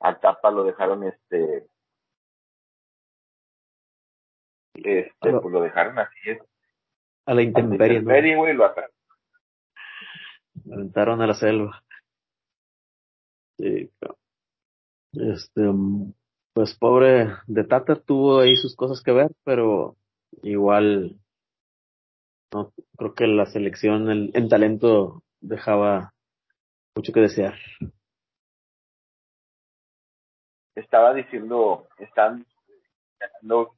Al 0.00 0.18
Tapa 0.18 0.50
lo 0.50 0.64
dejaron, 0.64 1.04
este, 1.04 1.68
este, 4.84 5.30
Lo- 5.32 5.40
pues 5.40 5.52
lo 5.52 5.60
dejaron 5.60 5.98
así, 5.98 6.18
es, 6.24 6.38
A 7.26 7.34
la 7.34 7.42
intemperie, 7.42 7.94
¿no? 7.94 8.00
intemperie, 8.00 8.36
güey, 8.36 8.54
lo 8.54 8.64
ataron. 8.64 8.90
Me 10.64 10.74
aventaron 10.74 11.20
a 11.22 11.26
la 11.26 11.34
selva. 11.34 11.82
Sí, 13.58 13.90
este, 15.12 15.60
mm, 15.62 16.12
pues 16.52 16.76
pobre 16.78 17.28
de 17.46 17.64
Tata 17.64 17.96
tuvo 18.00 18.40
ahí 18.40 18.56
sus 18.56 18.74
cosas 18.76 19.02
que 19.02 19.12
ver, 19.12 19.30
pero 19.44 19.96
igual 20.42 21.18
no 22.52 22.72
creo 22.96 23.14
que 23.14 23.26
la 23.26 23.46
selección 23.46 24.10
el- 24.10 24.30
en 24.34 24.48
talento 24.48 25.22
dejaba 25.40 26.12
mucho 26.94 27.12
que 27.12 27.20
desear. 27.20 27.54
Estaba 30.74 31.14
diciendo, 31.14 31.88
están 31.98 32.46
ganando 33.18 33.74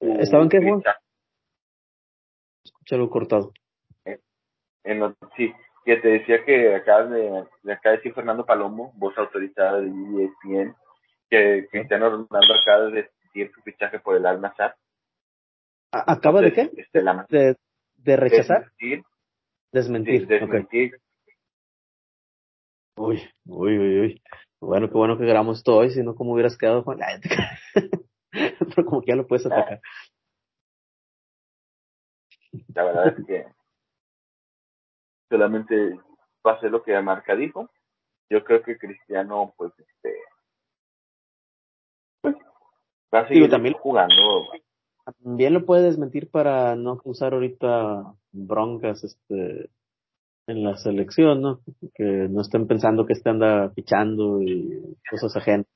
¿Estaban 0.00 0.48
qué, 0.48 0.58
Juan? 0.58 0.82
Escuché 2.64 2.94
algo 2.94 3.10
cortado. 3.10 3.52
En 4.84 5.00
lo- 5.00 5.16
sí, 5.36 5.52
que 5.84 5.96
te 5.96 6.08
decía 6.08 6.44
que 6.44 6.74
acabas 6.74 7.10
de, 7.10 7.44
de 7.62 7.72
acá 7.72 7.90
decir 7.90 8.14
Fernando 8.14 8.44
Palomo, 8.46 8.92
voz 8.96 9.16
autorizada 9.18 9.80
de 9.80 9.88
ESPN, 9.88 10.76
que 11.28 11.66
Cristiano 11.70 12.08
Ronaldo 12.10 12.54
acaba 12.54 12.84
de 12.86 13.02
decidir 13.02 13.52
su 13.52 13.60
fichaje 13.62 13.98
por 13.98 14.16
el 14.16 14.26
Al 14.26 14.40
Nassr. 14.40 14.74
¿A- 15.92 16.12
¿Acaba 16.12 16.40
de 16.40 16.52
qué? 16.52 16.70
Este, 16.76 17.02
la, 17.02 17.26
¿De, 17.28 17.56
de 17.96 18.16
rechazar? 18.16 18.70
desmentir, 19.72 20.26
Desmentir. 20.28 21.00
Uy, 22.96 23.22
uy, 23.44 23.78
uy, 23.78 24.00
uy. 24.00 24.22
Bueno, 24.60 24.88
qué 24.88 24.94
bueno 24.94 25.18
que 25.18 25.24
grabamos 25.26 25.58
esto 25.58 25.76
hoy, 25.76 25.90
si 25.90 26.02
no, 26.02 26.14
¿cómo 26.14 26.32
hubieras 26.32 26.56
quedado, 26.56 26.82
Juan? 26.82 27.00
Ay, 27.02 27.20
te 27.20 27.28
creas. 27.28 27.60
Pero 28.74 28.86
como 28.86 29.00
que 29.02 29.08
ya 29.08 29.16
lo 29.16 29.26
puedes 29.26 29.46
atacar. 29.46 29.80
La 32.74 32.84
verdad 32.84 33.08
es 33.08 33.26
que 33.26 33.46
solamente 35.28 35.98
va 36.46 36.52
a 36.52 36.60
ser 36.60 36.70
lo 36.70 36.82
que 36.82 36.92
la 36.92 37.02
marca 37.02 37.36
dijo. 37.36 37.70
Yo 38.30 38.42
creo 38.44 38.62
que 38.62 38.78
Cristiano, 38.78 39.54
pues, 39.56 39.72
este, 39.78 40.14
pues, 42.22 42.34
va 43.14 43.20
a 43.20 43.28
seguir 43.28 43.50
también- 43.50 43.74
jugando. 43.74 44.14
También 45.22 45.54
lo 45.54 45.64
puede 45.64 45.82
desmentir 45.82 46.30
para 46.30 46.74
no 46.74 46.98
causar 46.98 47.34
ahorita 47.34 48.14
broncas 48.32 49.04
este 49.04 49.70
en 50.46 50.62
la 50.62 50.76
selección, 50.76 51.40
¿no? 51.40 51.60
Que 51.94 52.04
no 52.04 52.40
estén 52.40 52.66
pensando 52.66 53.04
que 53.04 53.14
este 53.14 53.30
anda 53.30 53.70
fichando 53.70 54.40
y 54.40 54.96
cosas 55.10 55.36
ajenas. 55.36 55.66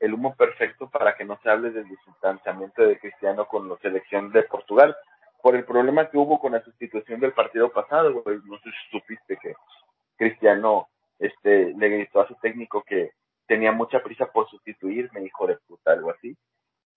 El 0.00 0.14
humo 0.14 0.34
perfecto 0.34 0.88
para 0.88 1.14
que 1.14 1.24
no 1.24 1.38
se 1.42 1.50
hable 1.50 1.70
del 1.70 1.86
distanciamiento 1.86 2.82
de 2.82 2.98
Cristiano 2.98 3.46
con 3.46 3.68
la 3.68 3.76
selección 3.78 4.32
de 4.32 4.42
Portugal. 4.44 4.96
Por 5.42 5.56
el 5.56 5.64
problema 5.64 6.08
que 6.08 6.16
hubo 6.16 6.40
con 6.40 6.52
la 6.52 6.62
sustitución 6.64 7.20
del 7.20 7.32
partido 7.32 7.70
pasado, 7.70 8.12
güey. 8.22 8.38
No 8.46 8.56
sé 8.58 8.70
si 8.70 8.98
supiste 8.98 9.36
que 9.36 9.54
Cristiano 10.16 10.88
este, 11.18 11.74
le 11.76 11.88
gritó 11.88 12.22
a 12.22 12.28
su 12.28 12.34
técnico 12.36 12.82
que 12.82 13.10
tenía 13.46 13.72
mucha 13.72 14.02
prisa 14.02 14.26
por 14.32 14.48
sustituirme, 14.48 15.22
hijo 15.24 15.46
de 15.46 15.56
puta, 15.68 15.92
algo 15.92 16.10
así. 16.10 16.34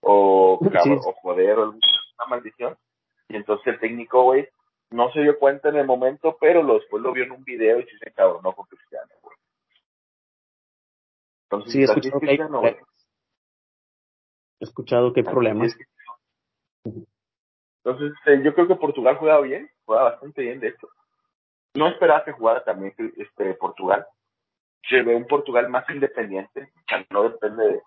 O, 0.01 0.59
Sí. 0.61 0.69
cabrón, 0.69 0.99
o 1.05 1.13
joder, 1.13 1.59
o 1.59 1.63
alguna 1.63 1.79
maldición. 2.29 2.77
Y 3.27 3.35
entonces 3.35 3.67
el 3.67 3.79
técnico, 3.79 4.23
güey, 4.23 4.47
no 4.93 5.11
se 5.11 5.21
dio 5.21 5.39
cuenta 5.39 5.69
en 5.69 5.77
el 5.77 5.87
momento, 5.87 6.37
pero 6.39 6.61
lo, 6.61 6.75
después 6.75 7.01
lo 7.01 7.11
vio 7.11 7.23
en 7.23 7.31
un 7.31 7.43
video 7.43 7.79
y 7.79 7.83
sí 7.83 7.97
se 7.97 8.11
cabronó 8.11 8.53
con 8.53 8.67
Cristiano, 8.67 9.09
güey. 9.21 9.35
Entonces, 11.45 11.73
Sí, 11.73 11.81
he 11.81 11.83
escuchado 11.83 12.19
que 12.19 12.29
hay 12.29 12.37
problemas. 12.37 12.87
He 14.59 14.63
escuchado 14.63 15.13
que 15.13 15.19
hay 15.21 15.25
problemas. 15.25 15.75
Entonces, 17.83 18.13
eh, 18.27 18.41
yo 18.43 18.53
creo 18.53 18.67
que 18.67 18.75
Portugal 18.75 19.17
juega 19.17 19.41
bien, 19.41 19.69
juega 19.85 20.03
bastante 20.03 20.41
bien, 20.43 20.59
de 20.59 20.69
hecho. 20.69 20.87
No 21.73 21.87
esperaba 21.87 22.23
que 22.23 22.31
jugara 22.31 22.63
también 22.63 22.93
este, 23.17 23.53
Portugal. 23.55 24.05
Se 24.87 25.01
ve 25.01 25.15
un 25.15 25.25
Portugal 25.25 25.69
más 25.69 25.89
independiente, 25.89 26.71
no 27.09 27.23
depende 27.23 27.81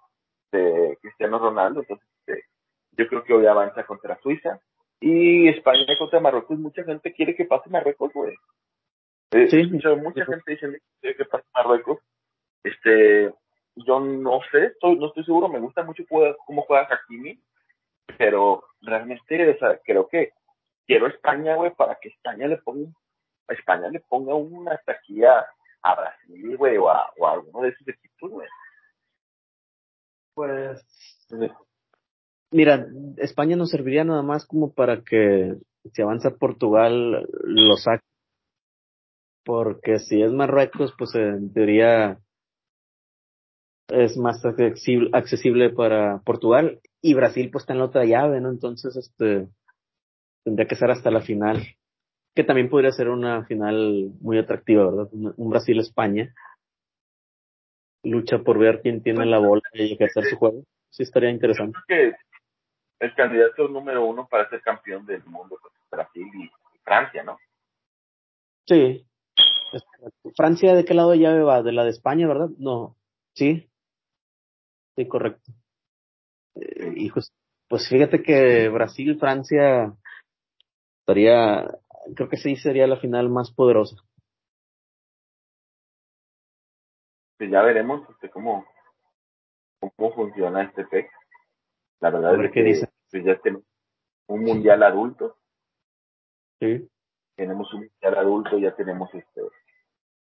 de, 0.51 0.59
de 0.59 0.99
Cristiano 1.01 1.39
Ronaldo. 1.39 1.81
Entonces, 1.81 2.09
este, 2.27 2.45
yo 2.93 3.07
creo 3.07 3.23
que 3.23 3.33
hoy 3.33 3.47
avanza 3.47 3.87
contra 3.87 4.21
Suiza. 4.21 4.61
Y 5.01 5.49
España 5.49 5.85
contra 5.99 6.21
Marruecos, 6.21 6.59
mucha 6.59 6.83
gente 6.85 7.13
quiere 7.13 7.35
que 7.35 7.45
pase 7.45 7.69
Marruecos, 7.69 8.13
güey. 8.13 8.35
Eh, 9.33 9.49
Sí. 9.51 9.65
mucha 9.67 10.25
gente 10.25 10.53
diciendo 10.53 10.79
que 10.79 11.01
quiere 11.01 11.17
que 11.17 11.25
pase 11.27 11.45
Marruecos. 11.55 11.99
Este, 12.63 13.33
yo 13.77 14.01
no 14.01 14.41
sé, 14.51 14.67
estoy, 14.67 14.97
no 14.97 15.09
estoy 15.09 15.25
seguro, 15.25 15.49
me 15.49 15.61
gusta 15.61 15.83
mucho 15.85 16.05
cómo 16.09 16.63
juega 16.63 16.89
Hakimi, 16.91 17.39
pero 18.19 18.65
realmente, 18.81 19.51
o 19.51 19.59
sea, 19.59 19.79
creo 19.85 20.09
que 20.09 20.33
quiero 20.87 21.07
España, 21.07 21.57
güey, 21.57 21.73
para 21.75 21.97
que 21.97 22.09
España 22.09 22.49
le 22.49 22.57
ponga, 22.59 22.91
a 23.49 23.53
España 23.53 23.89
le 23.89 24.01
ponga 24.01 24.35
una 24.35 24.73
hasta 24.73 24.93
aquí 24.93 25.23
a, 25.25 25.47
Brasil, 25.83 26.57
güey, 26.57 26.77
o 26.79 26.91
a, 26.91 27.13
o 27.17 27.27
a 27.27 27.33
alguno 27.35 27.63
de 27.63 27.69
esos 27.69 27.87
equipos, 27.87 28.31
güey. 28.31 28.49
Pues 30.35 31.29
Mira, 32.53 32.87
España 33.17 33.57
nos 33.57 33.71
serviría 33.71 34.05
nada 34.05 34.23
más 34.23 34.47
como 34.47 34.73
para 34.73 35.03
que 35.03 35.57
si 35.93 36.03
avanza 36.03 36.37
Portugal 36.37 37.27
lo 37.45 37.77
saque. 37.77 38.05
Porque 39.45 39.99
si 39.99 40.23
es 40.23 40.33
Marruecos, 40.33 40.95
pues 40.99 41.15
en 41.15 41.53
teoría 41.53 42.19
es 43.89 44.17
más 44.17 44.45
accesible, 44.45 45.11
accesible 45.13 45.71
para 45.71 46.19
Portugal 46.25 46.81
y 47.01 47.15
Brasil 47.15 47.51
pues 47.53 47.63
está 47.63 47.73
en 47.73 47.79
la 47.79 47.85
otra 47.85 48.05
llave, 48.05 48.41
¿no? 48.41 48.51
Entonces, 48.51 48.97
este, 48.97 49.49
tendría 50.45 50.67
que 50.67 50.75
ser 50.75 50.91
hasta 50.91 51.11
la 51.11 51.21
final, 51.21 51.63
que 52.35 52.45
también 52.45 52.69
podría 52.69 52.91
ser 52.91 53.09
una 53.09 53.45
final 53.45 54.11
muy 54.21 54.39
atractiva, 54.39 54.91
¿verdad? 54.91 55.09
Un 55.13 55.51
Brasil-España. 55.51 56.35
Lucha 58.03 58.39
por 58.39 58.59
ver 58.59 58.81
quién 58.83 59.03
tiene 59.03 59.27
la 59.27 59.39
bola 59.39 59.63
y 59.75 59.93
ejercer 59.93 60.25
su 60.25 60.37
juego. 60.37 60.65
Sí, 60.91 61.03
estaría 61.03 61.31
interesante. 61.31 61.79
que 61.89 62.13
el 62.99 63.15
candidato 63.15 63.69
número 63.69 64.05
uno 64.05 64.27
para 64.27 64.49
ser 64.49 64.61
campeón 64.63 65.07
del 65.07 65.25
mundo 65.25 65.59
pues, 65.61 65.75
Brasil 65.91 66.27
y 66.35 66.51
Francia, 66.83 67.23
¿no? 67.23 67.39
Sí. 68.67 69.07
Francia, 70.37 70.75
¿de 70.75 70.85
qué 70.85 70.95
lado 70.95 71.11
de 71.11 71.19
llave 71.19 71.43
va? 71.43 71.63
¿De 71.63 71.73
la 71.73 71.85
de 71.85 71.91
España, 71.91 72.27
verdad? 72.27 72.49
No. 72.59 72.97
Sí. 73.35 73.69
Sí, 74.97 75.09
correcto. 75.09 75.53
Eh, 76.55 76.95
hijos, 76.97 77.33
pues 77.69 77.89
fíjate 77.89 78.23
que 78.23 78.69
Brasil, 78.69 79.19
Francia, 79.19 79.95
estaría, 81.01 81.69
creo 82.15 82.29
que 82.29 82.37
sí 82.37 82.57
sería 82.57 82.87
la 82.87 82.97
final 82.97 83.29
más 83.29 83.53
poderosa. 83.53 83.97
Pues 87.37 87.51
ya 87.51 87.61
veremos 87.63 88.09
este, 88.09 88.31
cómo, 88.31 88.65
cómo 89.79 90.15
funciona 90.15 90.63
este 90.63 90.85
PEC. 90.87 91.11
La 92.01 92.11
verdad 92.11 92.45
es 92.45 92.53
que 92.53 92.63
dice. 92.63 92.86
Pues 93.17 93.25
ya 93.25 93.41
tenemos 93.41 93.65
un 94.27 94.45
mundial 94.45 94.83
adulto. 94.83 95.39
Sí. 96.61 96.87
Tenemos 97.35 97.73
un 97.73 97.89
mundial 97.89 98.15
adulto, 98.19 98.59
ya 98.59 98.75
tenemos 98.75 99.09
este, 99.15 99.41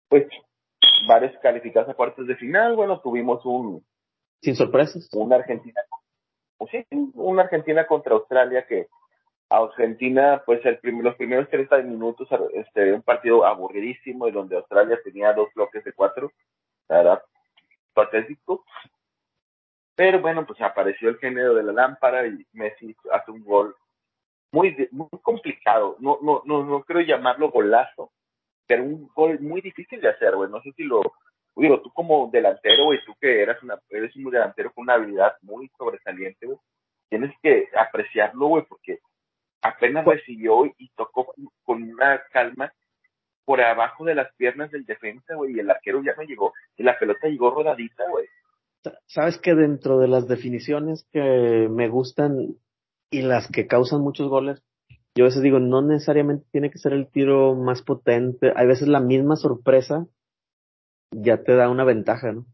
pues, 0.09 0.27
varios 1.07 1.31
calificados 1.41 1.87
a 1.89 1.93
cuartos 1.93 2.27
de 2.27 2.35
final. 2.35 2.75
Bueno, 2.75 2.99
tuvimos 2.99 3.45
un. 3.45 3.85
Sin 4.41 4.57
sorpresas. 4.57 5.07
Una 5.13 5.37
Argentina. 5.37 5.79
Pues 6.57 6.71
sí, 6.71 6.85
una 7.13 7.43
Argentina 7.43 7.87
contra 7.87 8.15
Australia 8.15 8.67
que 8.67 8.87
Argentina, 9.47 10.43
pues 10.45 10.59
el 10.65 10.79
los 10.83 11.15
primeros 11.15 11.49
30 11.49 11.83
minutos, 11.83 12.27
este, 12.53 12.91
un 12.91 13.01
partido 13.01 13.45
aburridísimo, 13.45 14.27
y 14.27 14.31
donde 14.33 14.57
Australia 14.57 14.99
tenía 15.05 15.31
dos 15.31 15.47
bloques 15.55 15.85
de 15.85 15.93
cuatro, 15.93 16.33
la 16.89 16.97
verdad, 16.97 17.23
patético. 17.93 18.65
Pero 19.95 20.21
bueno, 20.21 20.45
pues 20.45 20.59
apareció 20.62 21.09
el 21.09 21.17
género 21.19 21.53
de 21.53 21.63
la 21.63 21.73
lámpara 21.73 22.25
y 22.25 22.45
Messi 22.53 22.95
hace 23.12 23.31
un 23.31 23.43
gol 23.43 23.75
muy, 24.51 24.75
muy 24.91 25.07
complicado. 25.21 25.97
No, 26.00 26.19
no, 26.21 26.41
no, 26.45 26.63
no 26.63 26.83
creo 26.83 27.01
llamarlo 27.01 27.51
golazo, 27.51 28.12
pero 28.65 28.83
un 28.83 29.07
gol 29.13 29.39
muy 29.39 29.62
difícil 29.62 30.01
de 30.01 30.09
hacer, 30.09 30.35
güey. 30.35 30.50
No 30.50 30.62
sé 30.62 30.71
si 30.73 30.83
lo, 30.83 31.01
digo, 31.55 31.81
tú 31.81 31.91
como 31.91 32.29
delantero, 32.31 32.85
güey, 32.85 33.00
tú 33.05 33.13
que 33.19 33.41
eras 33.41 33.62
una, 33.63 33.79
eres 33.89 34.15
un 34.15 34.31
delantero 34.31 34.71
con 34.71 34.83
una 34.83 34.95
habilidad 34.95 35.35
muy 35.41 35.69
sobresaliente, 35.77 36.45
güey, 36.45 36.57
tienes 37.09 37.33
que 37.41 37.69
apreciarlo, 37.75 38.47
güey, 38.47 38.63
porque 38.67 39.00
apenas 39.62 40.05
recibió 40.05 40.65
y 40.65 40.89
tocó 40.95 41.33
con 41.63 41.83
una 41.83 42.21
calma 42.31 42.73
por 43.45 43.62
abajo 43.62 44.05
de 44.05 44.15
las 44.15 44.33
piernas 44.35 44.71
del 44.71 44.85
defensa, 44.85 45.35
güey, 45.35 45.55
y 45.55 45.59
el 45.59 45.69
arquero 45.69 46.01
ya 46.01 46.15
no 46.15 46.23
llegó, 46.23 46.53
y 46.77 46.83
la 46.83 46.97
pelota 46.97 47.27
llegó 47.27 47.51
rodadita, 47.51 48.07
güey. 48.09 48.27
Sabes 49.07 49.37
que 49.37 49.55
dentro 49.55 49.99
de 49.99 50.07
las 50.07 50.27
definiciones 50.27 51.07
que 51.11 51.67
me 51.69 51.89
gustan 51.89 52.55
y 53.11 53.21
las 53.21 53.47
que 53.47 53.67
causan 53.67 54.01
muchos 54.01 54.27
goles, 54.29 54.61
yo 55.15 55.25
a 55.25 55.27
veces 55.27 55.43
digo, 55.43 55.59
no 55.59 55.81
necesariamente 55.81 56.45
tiene 56.51 56.71
que 56.71 56.79
ser 56.79 56.93
el 56.93 57.07
tiro 57.07 57.55
más 57.55 57.81
potente. 57.81 58.51
Hay 58.55 58.67
veces 58.67 58.87
la 58.87 58.99
misma 58.99 59.36
sorpresa 59.36 60.08
ya 61.12 61.43
te 61.43 61.55
da 61.55 61.69
una 61.69 61.84
ventaja, 61.84 62.31
¿no? 62.31 62.45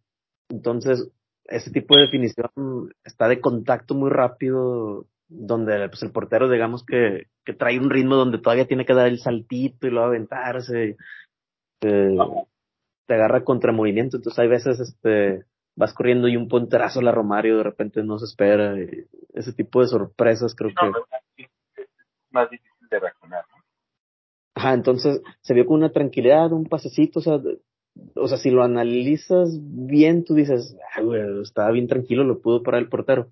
Entonces, 0.50 1.10
ese 1.46 1.72
tipo 1.72 1.96
de 1.96 2.04
definición 2.04 2.94
está 3.04 3.28
de 3.28 3.40
contacto 3.40 3.96
muy 3.96 4.10
rápido, 4.10 5.06
donde 5.30 5.88
pues, 5.90 6.04
el 6.04 6.12
portero, 6.12 6.50
digamos 6.50 6.84
que, 6.86 7.28
que 7.46 7.54
trae 7.54 7.80
un 7.80 7.90
ritmo 7.90 8.16
donde 8.16 8.40
todavía 8.40 8.68
tiene 8.68 8.86
que 8.86 8.94
dar 8.94 9.08
el 9.08 9.20
saltito 9.20 9.88
y 9.88 9.92
luego 9.92 10.08
aventarse. 10.08 10.98
Te, 11.80 12.18
te 13.08 13.14
agarra 13.14 13.44
contra 13.44 13.72
movimiento. 13.72 14.18
Entonces, 14.18 14.40
hay 14.40 14.50
veces, 14.50 14.80
este, 14.80 15.46
vas 15.80 15.94
corriendo 15.94 16.28
y 16.28 16.36
un 16.36 16.50
punterazo 16.50 17.00
a 17.00 17.04
la 17.04 17.14
Romario 17.14 17.56
de 17.58 17.64
repente 17.64 18.04
no 18.04 18.20
se 18.20 18.26
espera. 18.26 18.76
ese 19.34 19.54
tipo 19.54 19.80
de 19.80 19.88
sorpresas 19.88 20.54
creo 20.54 20.72
que 20.72 21.46
más 22.32 22.50
difícil 22.50 22.88
de 22.92 23.00
reaccionar. 23.00 23.46
Ajá, 24.56 24.74
entonces 24.74 25.22
se 25.40 25.54
vio 25.54 25.66
con 25.66 25.78
una 25.78 25.92
tranquilidad, 25.92 26.52
un 26.52 26.66
pasecito, 26.66 27.20
o 27.20 27.22
sea, 27.22 27.40
o 28.16 28.28
sea, 28.28 28.38
si 28.38 28.52
lo 28.52 28.62
analizas 28.62 29.58
bien, 29.62 30.26
tú 30.26 30.36
dices, 30.36 30.78
ah, 30.96 31.02
güey, 31.02 31.42
estaba 31.42 31.72
bien 31.72 31.88
tranquilo, 31.88 32.26
lo 32.26 32.42
pudo 32.42 32.62
parar 32.62 32.82
el 32.82 32.90
portero. 32.90 33.32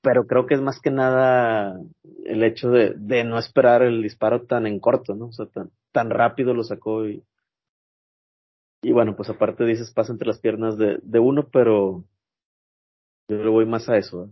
Pero 0.00 0.26
creo 0.28 0.46
que 0.46 0.54
es 0.54 0.60
más 0.60 0.80
que 0.80 0.92
nada 0.92 1.80
el 2.24 2.44
hecho 2.44 2.70
de, 2.70 2.94
de 2.96 3.24
no 3.24 3.36
esperar 3.36 3.82
el 3.82 4.00
disparo 4.00 4.42
tan 4.42 4.68
en 4.68 4.78
corto, 4.78 5.16
¿no? 5.16 5.26
O 5.26 5.32
sea, 5.32 5.46
tan, 5.46 5.70
tan 5.90 6.10
rápido 6.10 6.54
lo 6.54 6.62
sacó 6.62 7.08
y, 7.08 7.24
y 8.84 8.92
bueno, 8.92 9.16
pues 9.16 9.30
aparte 9.30 9.64
dices, 9.64 9.92
pasa 9.92 10.12
entre 10.12 10.28
las 10.28 10.38
piernas 10.38 10.76
de, 10.76 10.98
de 11.02 11.18
uno, 11.18 11.48
pero 11.50 12.04
yo 13.28 13.36
le 13.36 13.48
voy 13.48 13.66
más 13.66 13.88
a 13.88 13.96
eso, 13.96 14.24
¿eh? 14.24 14.28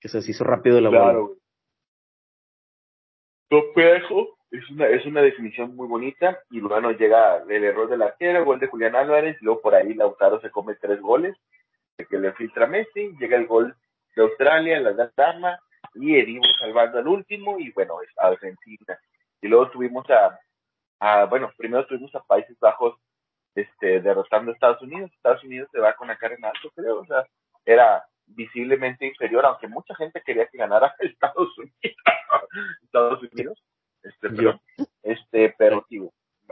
que 0.00 0.08
se 0.08 0.18
hizo 0.18 0.44
rápido 0.44 0.80
la 0.80 0.90
claro, 0.90 1.28
bola 1.28 1.34
es 4.54 4.70
una, 4.70 4.86
es 4.86 5.04
una 5.04 5.20
definición 5.20 5.74
muy 5.74 5.88
bonita 5.88 6.38
y 6.50 6.60
luego 6.60 6.92
llega 6.92 7.42
el 7.48 7.64
error 7.64 7.88
del 7.88 8.02
arquero, 8.02 8.44
gol 8.44 8.60
de 8.60 8.68
Julián 8.68 8.94
Álvarez, 8.94 9.36
y 9.40 9.44
luego 9.44 9.60
por 9.60 9.74
ahí 9.74 9.94
Lautaro 9.94 10.40
se 10.40 10.50
come 10.50 10.76
tres 10.76 11.00
goles, 11.00 11.36
que 11.96 12.18
le 12.18 12.32
filtra 12.34 12.66
Messi, 12.66 13.16
llega 13.18 13.36
el 13.36 13.46
gol 13.46 13.74
de 14.14 14.22
Australia, 14.22 14.80
la 14.80 15.10
dama, 15.16 15.58
y 15.94 16.16
Edivo 16.16 16.44
salvando 16.60 16.98
al 16.98 17.08
último, 17.08 17.58
y 17.58 17.72
bueno, 17.72 18.00
es 18.02 18.10
Argentina. 18.16 18.98
Y 19.42 19.48
luego 19.48 19.70
tuvimos 19.70 20.06
a, 20.10 21.24
bueno, 21.26 21.50
primero 21.56 21.86
tuvimos 21.86 22.14
a 22.14 22.22
Países 22.22 22.58
Bajos 22.60 22.96
este, 23.54 24.00
derrotando 24.00 24.50
a 24.50 24.54
Estados 24.54 24.82
Unidos, 24.82 25.10
Estados 25.12 25.44
Unidos 25.44 25.68
se 25.72 25.80
va 25.80 25.94
con 25.94 26.08
la 26.08 26.16
cara 26.16 26.34
en 26.34 26.44
alto, 26.44 26.70
creo, 26.74 27.00
o 27.00 27.06
sea, 27.06 27.26
era 27.64 28.04
visiblemente 28.26 29.06
inferior, 29.06 29.44
aunque 29.46 29.68
mucha 29.68 29.94
gente 29.94 30.22
quería 30.24 30.46
que 30.46 30.58
ganara 30.58 30.94
Estados 31.00 31.56
Unidos. 31.58 31.96
Estados 32.82 33.22
Unidos, 33.32 33.58
este, 34.02 34.30
pero, 34.30 34.60
este, 35.02 35.54
pero 35.58 35.84
sí, 35.88 36.00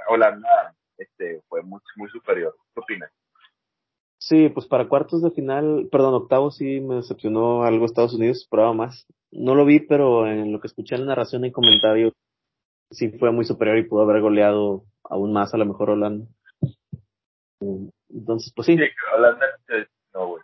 Holanda, 0.08 0.74
este, 0.96 1.42
fue 1.48 1.62
muy, 1.62 1.80
muy 1.96 2.08
superior. 2.08 2.54
¿Qué 2.74 2.80
opinas? 2.80 3.10
Sí, 4.18 4.48
pues 4.50 4.66
para 4.66 4.88
cuartos 4.88 5.20
de 5.22 5.32
final, 5.32 5.88
perdón, 5.90 6.14
octavos 6.14 6.56
sí 6.56 6.80
me 6.80 6.96
decepcionó 6.96 7.64
algo 7.64 7.84
Estados 7.84 8.14
Unidos, 8.14 8.38
esperaba 8.38 8.72
más. 8.72 9.06
No 9.32 9.54
lo 9.54 9.64
vi, 9.64 9.80
pero 9.80 10.28
en 10.28 10.52
lo 10.52 10.60
que 10.60 10.68
escuché 10.68 10.94
en 10.94 11.02
la 11.02 11.08
narración 11.08 11.44
y 11.44 11.50
comentario, 11.50 12.12
sí 12.90 13.10
fue 13.18 13.32
muy 13.32 13.44
superior 13.44 13.78
y 13.78 13.88
pudo 13.88 14.02
haber 14.02 14.20
goleado 14.20 14.84
aún 15.02 15.32
más 15.32 15.54
a 15.54 15.56
lo 15.56 15.66
mejor 15.66 15.90
Holanda. 15.90 16.26
Entonces, 18.08 18.52
pues 18.54 18.66
sí. 18.66 18.76
sí 18.76 18.84
Holanda, 19.14 19.46
no, 20.14 20.26
güey. 20.26 20.42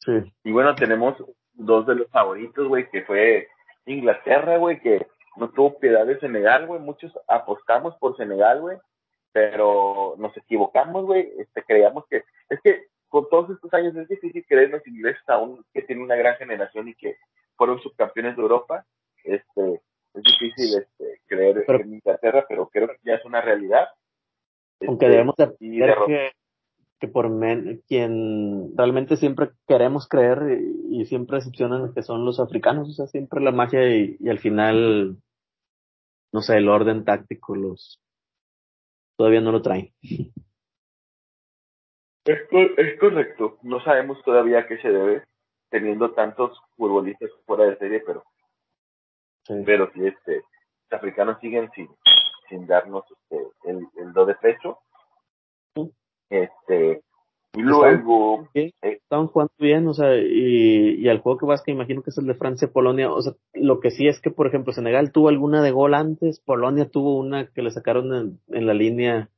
Sí. 0.00 0.32
Y 0.44 0.52
bueno, 0.52 0.74
tenemos 0.74 1.16
dos 1.52 1.86
de 1.86 1.96
los 1.96 2.10
favoritos, 2.10 2.66
güey, 2.66 2.88
que 2.90 3.02
fue 3.02 3.48
Inglaterra, 3.86 4.56
güey, 4.56 4.80
que 4.80 5.06
no 5.36 5.50
tuvo 5.50 5.78
piedad 5.78 6.06
de 6.06 6.18
Senegal, 6.18 6.66
güey. 6.66 6.80
Muchos 6.80 7.12
apostamos 7.26 7.94
por 7.96 8.16
Senegal, 8.16 8.60
güey, 8.60 8.78
pero 9.32 10.14
nos 10.18 10.36
equivocamos, 10.36 11.04
güey. 11.04 11.32
Este, 11.38 11.62
creíamos 11.62 12.04
que, 12.08 12.24
es 12.48 12.60
que 12.62 12.86
con 13.08 13.28
todos 13.28 13.50
estos 13.50 13.72
años 13.74 13.96
es 13.96 14.08
difícil 14.08 14.44
creer 14.46 14.70
los 14.70 14.86
ingleses 14.86 15.22
aún 15.28 15.64
que 15.72 15.82
tienen 15.82 16.04
una 16.04 16.16
gran 16.16 16.36
generación 16.36 16.88
y 16.88 16.94
que 16.94 17.16
fueron 17.56 17.80
subcampeones 17.80 18.36
de 18.36 18.42
Europa. 18.42 18.84
Este, 19.24 19.80
es 20.14 20.22
difícil 20.22 20.78
este, 20.78 21.20
creer 21.26 21.64
en 21.68 21.94
Inglaterra, 21.94 22.44
pero 22.48 22.68
creo 22.68 22.88
que 22.88 22.98
ya 23.02 23.14
es 23.14 23.24
una 23.24 23.40
realidad. 23.40 23.88
Aunque 24.86 25.06
este, 25.06 25.16
debemos 25.16 25.34
de 25.36 25.56
que 25.58 26.32
que 26.98 27.08
por 27.08 27.30
men, 27.30 27.82
quien 27.86 28.76
realmente 28.76 29.16
siempre 29.16 29.50
queremos 29.66 30.08
creer 30.08 30.60
y, 30.90 31.04
siempre 31.06 31.36
decepcionan 31.36 31.94
que 31.94 32.02
son 32.02 32.24
los 32.24 32.40
africanos, 32.40 32.88
o 32.88 32.92
sea, 32.92 33.06
siempre 33.06 33.40
la 33.40 33.52
magia 33.52 33.88
y, 33.88 34.16
y, 34.18 34.28
al 34.28 34.38
final, 34.38 35.16
no 36.32 36.40
sé, 36.40 36.56
el 36.56 36.68
orden 36.68 37.04
táctico 37.04 37.54
los 37.54 38.00
todavía 39.16 39.40
no 39.40 39.52
lo 39.52 39.62
traen. 39.62 39.92
Es, 42.24 42.40
es 42.50 43.00
correcto, 43.00 43.58
no 43.62 43.80
sabemos 43.82 44.22
todavía 44.22 44.58
a 44.60 44.66
qué 44.66 44.78
se 44.82 44.90
debe, 44.90 45.24
teniendo 45.70 46.12
tantos 46.12 46.60
futbolistas 46.76 47.30
fuera 47.46 47.64
de 47.64 47.78
serie, 47.78 48.02
pero 48.04 48.22
sí. 49.44 49.54
pero 49.64 49.90
si 49.92 50.06
este, 50.06 50.42
los 50.90 50.98
africanos 50.98 51.38
siguen 51.40 51.70
sin, 51.74 51.88
sin 52.48 52.66
darnos 52.66 53.04
este, 53.10 53.46
el, 53.64 53.86
el 53.96 54.12
do 54.12 54.26
de 54.26 54.34
pecho, 54.34 54.78
este, 56.30 57.02
Y 57.54 57.62
luego... 57.62 58.48
Eh, 58.54 58.72
estaban 58.82 59.28
jugando 59.28 59.52
bien, 59.58 59.86
o 59.88 59.94
sea, 59.94 60.16
y, 60.16 60.96
y 61.00 61.08
al 61.08 61.20
juego 61.20 61.38
que 61.38 61.46
vas, 61.46 61.62
que 61.62 61.72
imagino 61.72 62.02
que 62.02 62.10
es 62.10 62.18
el 62.18 62.26
de 62.26 62.34
Francia-Polonia, 62.34 63.10
o 63.10 63.22
sea, 63.22 63.32
lo 63.54 63.80
que 63.80 63.90
sí 63.90 64.06
es 64.06 64.20
que, 64.20 64.30
por 64.30 64.46
ejemplo, 64.46 64.72
Senegal 64.72 65.12
tuvo 65.12 65.28
alguna 65.28 65.62
de 65.62 65.70
gol 65.70 65.94
antes, 65.94 66.40
Polonia 66.40 66.88
tuvo 66.88 67.16
una 67.18 67.46
que 67.48 67.62
le 67.62 67.70
sacaron 67.70 68.14
en, 68.14 68.40
en 68.48 68.66
la 68.66 68.74
línea 68.74 69.30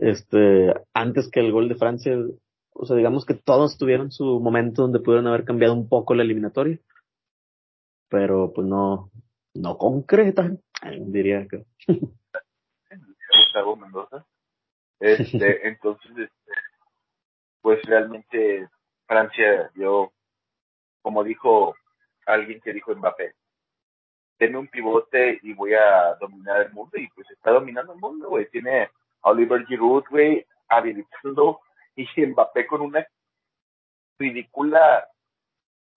este 0.00 0.74
antes 0.92 1.30
que 1.30 1.40
el 1.40 1.52
gol 1.52 1.68
de 1.68 1.76
Francia, 1.76 2.16
o 2.72 2.84
sea, 2.84 2.96
digamos 2.96 3.24
que 3.24 3.34
todos 3.34 3.78
tuvieron 3.78 4.10
su 4.10 4.40
momento 4.40 4.82
donde 4.82 5.00
pudieron 5.00 5.26
haber 5.26 5.44
cambiado 5.44 5.74
un 5.74 5.88
poco 5.88 6.14
la 6.14 6.22
eliminatoria, 6.22 6.78
pero 8.08 8.52
pues 8.54 8.66
no, 8.66 9.10
no 9.54 9.78
concretan, 9.78 10.60
diría 10.82 11.46
que. 11.48 11.64
Gustavo 13.32 13.76
Mendoza. 13.76 14.26
Este, 15.00 15.68
entonces, 15.68 16.10
este, 16.10 16.52
pues 17.60 17.82
realmente 17.84 18.68
Francia 19.06 19.70
dio, 19.74 20.12
como 21.02 21.24
dijo 21.24 21.74
alguien 22.26 22.60
que 22.60 22.72
dijo 22.72 22.94
Mbappé, 22.94 23.34
tiene 24.38 24.58
un 24.58 24.68
pivote 24.68 25.40
y 25.42 25.54
voy 25.54 25.74
a 25.74 26.14
dominar 26.20 26.62
el 26.62 26.72
mundo 26.72 26.98
y 26.98 27.08
pues 27.08 27.30
está 27.30 27.52
dominando 27.52 27.92
el 27.92 27.98
mundo, 27.98 28.28
güey. 28.28 28.48
Tiene 28.50 28.82
a 28.82 28.90
Oliver 29.30 29.66
Giroud, 29.66 30.04
güey, 30.10 30.46
habilitando 30.68 31.60
y 31.96 32.06
Mbappé 32.26 32.66
con 32.66 32.82
una 32.82 33.06
ridícula 34.18 35.08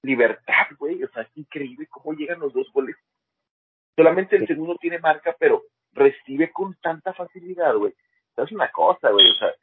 libertad, 0.03 0.67
güey. 0.77 1.03
O 1.03 1.09
sea, 1.09 1.23
es 1.23 1.37
increíble 1.37 1.87
cómo 1.87 2.13
llegan 2.13 2.39
los 2.39 2.53
dos 2.53 2.71
goles. 2.71 2.95
Solamente 3.95 4.35
el 4.35 4.47
segundo 4.47 4.75
tiene 4.75 4.99
marca, 4.99 5.35
pero 5.39 5.63
recibe 5.93 6.51
con 6.51 6.75
tanta 6.81 7.13
facilidad, 7.13 7.75
güey. 7.75 7.93
Es 8.37 8.51
una 8.51 8.71
cosa, 8.71 9.09
güey. 9.11 9.29
O 9.31 9.35
sea, 9.35 9.53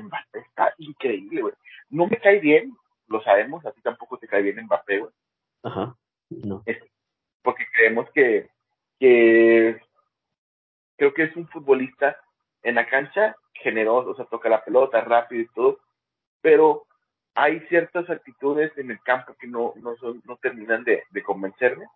Mbappé 0.00 0.38
está 0.40 0.74
increíble, 0.78 1.42
güey. 1.42 1.54
No 1.90 2.06
me 2.06 2.18
cae 2.18 2.38
bien, 2.40 2.72
lo 3.08 3.22
sabemos, 3.22 3.64
a 3.66 3.72
ti 3.72 3.80
tampoco 3.82 4.18
te 4.18 4.28
cae 4.28 4.42
bien 4.42 4.64
Mbappé, 4.64 4.98
güey. 4.98 5.12
Ajá, 5.64 5.96
no. 6.30 6.62
porque 7.42 7.64
creemos 7.74 8.10
que, 8.10 8.48
que 8.98 9.80
creo 10.96 11.14
que 11.14 11.24
es 11.24 11.36
un 11.36 11.48
futbolista 11.48 12.16
en 12.62 12.76
la 12.76 12.88
cancha 12.88 13.36
generoso, 13.54 14.10
o 14.10 14.14
sea, 14.14 14.24
toca 14.24 14.48
la 14.48 14.64
pelota 14.64 15.00
rápido 15.02 15.42
y 15.42 15.48
todo, 15.48 15.80
pero 16.40 16.86
hay 17.34 17.60
ciertas 17.68 18.08
actitudes 18.10 18.76
en 18.76 18.90
el 18.90 19.00
campo 19.02 19.34
que 19.38 19.46
no, 19.46 19.74
no, 19.76 19.96
son, 19.96 20.22
no 20.24 20.36
terminan 20.36 20.84
de, 20.84 21.04
de 21.10 21.22
convencerme. 21.22 21.86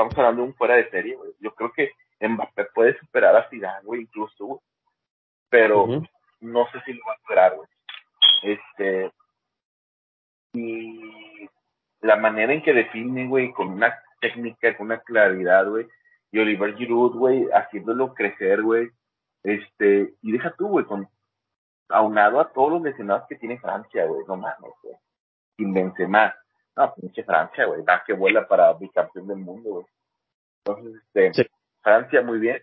Estamos 0.00 0.16
hablando 0.16 0.42
de 0.42 0.48
un 0.48 0.54
fuera 0.54 0.76
de 0.76 0.88
serie, 0.88 1.14
güey. 1.14 1.30
Yo 1.40 1.54
creo 1.54 1.70
que 1.72 1.92
Mbappé 2.26 2.68
puede 2.74 2.98
superar 2.98 3.36
a 3.36 3.50
Zidane, 3.50 3.84
güey, 3.84 4.00
incluso, 4.00 4.46
güey. 4.46 4.60
Pero 5.50 5.86
no 6.40 6.66
sé 6.72 6.80
si 6.86 6.94
lo 6.94 7.04
va 7.06 7.12
a 7.12 7.18
lograr, 7.28 7.56
güey. 7.56 7.68
Este, 8.42 9.12
y 10.54 11.46
la 12.00 12.16
manera 12.16 12.54
en 12.54 12.62
que 12.62 12.72
define, 12.72 13.26
güey, 13.26 13.52
con 13.52 13.68
una 13.68 13.94
técnica, 14.22 14.74
con 14.74 14.86
una 14.86 15.00
claridad, 15.00 15.68
güey, 15.68 15.86
y 16.32 16.38
Oliver 16.38 16.74
Giroud, 16.76 17.16
güey, 17.16 17.48
haciéndolo 17.52 18.14
crecer, 18.14 18.62
güey, 18.62 18.88
este, 19.42 20.14
y 20.22 20.32
deja 20.32 20.54
tú, 20.56 20.68
güey, 20.68 20.86
con 20.86 21.10
aunado 21.90 22.40
a 22.40 22.50
todos 22.50 22.72
los 22.72 22.82
lesionados 22.82 23.28
que 23.28 23.36
tiene 23.36 23.60
Francia, 23.60 24.06
güey, 24.06 24.24
no 24.26 24.36
mames, 24.36 24.72
güey. 24.82 24.94
Sin 25.58 25.74
Benzema. 25.74 26.34
No, 26.80 26.94
pinche 26.94 27.22
Francia, 27.24 27.66
güey, 27.66 27.82
da 27.84 28.02
que 28.06 28.14
vuela 28.14 28.48
para 28.48 28.72
bicampeón 28.72 29.26
del 29.26 29.36
mundo, 29.36 29.68
güey. 29.68 29.86
Entonces, 30.64 31.02
este, 31.12 31.50
Francia 31.82 32.22
muy 32.22 32.38
bien. 32.38 32.62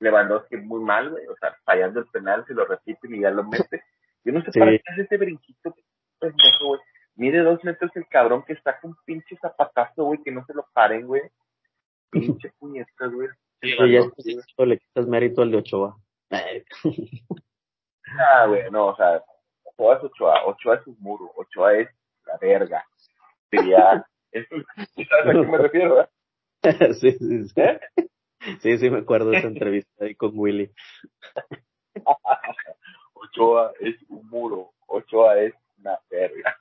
Lewandowski 0.00 0.58
muy 0.58 0.82
mal, 0.82 1.10
güey, 1.10 1.26
o 1.26 1.36
sea, 1.36 1.56
fallando 1.64 2.00
el 2.00 2.06
penal, 2.08 2.44
se 2.46 2.52
lo 2.52 2.66
repiten 2.66 3.14
y 3.14 3.20
ya 3.20 3.30
lo 3.30 3.44
mete. 3.44 3.82
Yo 4.22 4.32
no 4.34 4.42
sé 4.42 4.50
para 4.58 4.72
qué 4.72 4.82
hace 4.92 5.02
ese 5.02 5.16
brinquito, 5.16 5.74
pendejo, 6.18 6.66
güey. 6.66 6.80
Mire 7.14 7.38
dos 7.40 7.64
metros 7.64 7.90
el 7.94 8.06
cabrón 8.08 8.44
que 8.46 8.52
está 8.52 8.78
con 8.80 8.94
pinche 9.06 9.34
zapatazo, 9.40 10.04
güey, 10.04 10.22
que 10.22 10.30
no 10.30 10.44
se 10.44 10.52
lo 10.52 10.66
paren, 10.74 11.06
güey. 11.06 11.22
Pinche 12.10 12.52
puñetas, 12.58 13.12
güey. 13.12 13.28
Sí, 13.62 13.70
ya 13.78 14.66
le 14.66 14.78
quitas 14.78 15.06
mérito 15.06 15.40
al 15.40 15.52
de 15.52 15.56
Ochoa. 15.56 15.96
Ah, 18.18 18.46
güey, 18.46 18.70
no, 18.70 18.88
o 18.88 18.96
sea, 18.96 19.22
Ochoa 19.64 19.96
es 19.96 20.04
Ochoa, 20.04 20.44
Ochoa 20.44 20.74
es 20.74 20.86
un 20.86 20.96
muro, 21.00 21.32
Ochoa 21.34 21.78
es 21.78 21.88
la 22.26 22.36
verga. 22.38 22.84
Diría, 23.50 24.06
¿sabes 24.32 24.48
a 25.26 25.32
qué 25.32 25.46
me 25.46 25.58
refiero, 25.58 26.00
eh? 26.00 26.08
sí, 26.94 27.12
sí, 27.12 27.48
sí. 27.48 27.60
¿Eh? 27.60 27.80
Sí, 28.60 28.78
sí 28.78 28.90
me 28.90 28.98
acuerdo 28.98 29.30
de 29.30 29.38
esa 29.38 29.48
entrevista 29.48 30.04
ahí 30.04 30.14
con 30.14 30.32
Willy. 30.34 30.70
Ochoa 33.14 33.72
es 33.80 33.96
un 34.08 34.28
muro, 34.28 34.72
Ochoa 34.86 35.40
es 35.40 35.54
una 35.78 35.98
verga. 36.10 36.56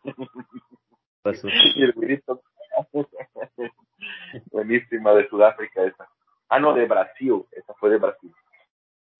Pasó. 1.21 1.47
y 1.49 1.83
el 1.83 1.93
grito 1.93 2.41
buenísima 4.51 5.13
de 5.13 5.27
Sudáfrica 5.27 5.83
esa. 5.83 6.07
Ah, 6.49 6.59
no, 6.59 6.73
de 6.73 6.85
Brasil, 6.85 7.45
esa 7.51 7.73
fue 7.75 7.89
de 7.89 7.97
Brasil. 7.97 8.33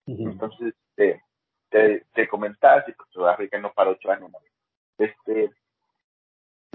Entonces, 0.07 0.75
este, 0.89 1.23
te, 1.69 2.05
te 2.13 2.27
comentaba, 2.27 2.85
si 2.85 2.91
pues, 2.93 3.09
Sudáfrica 3.09 3.59
no 3.59 3.73
para 3.73 3.91
ocho 3.91 4.11
años. 4.11 4.31
Este, 4.97 5.51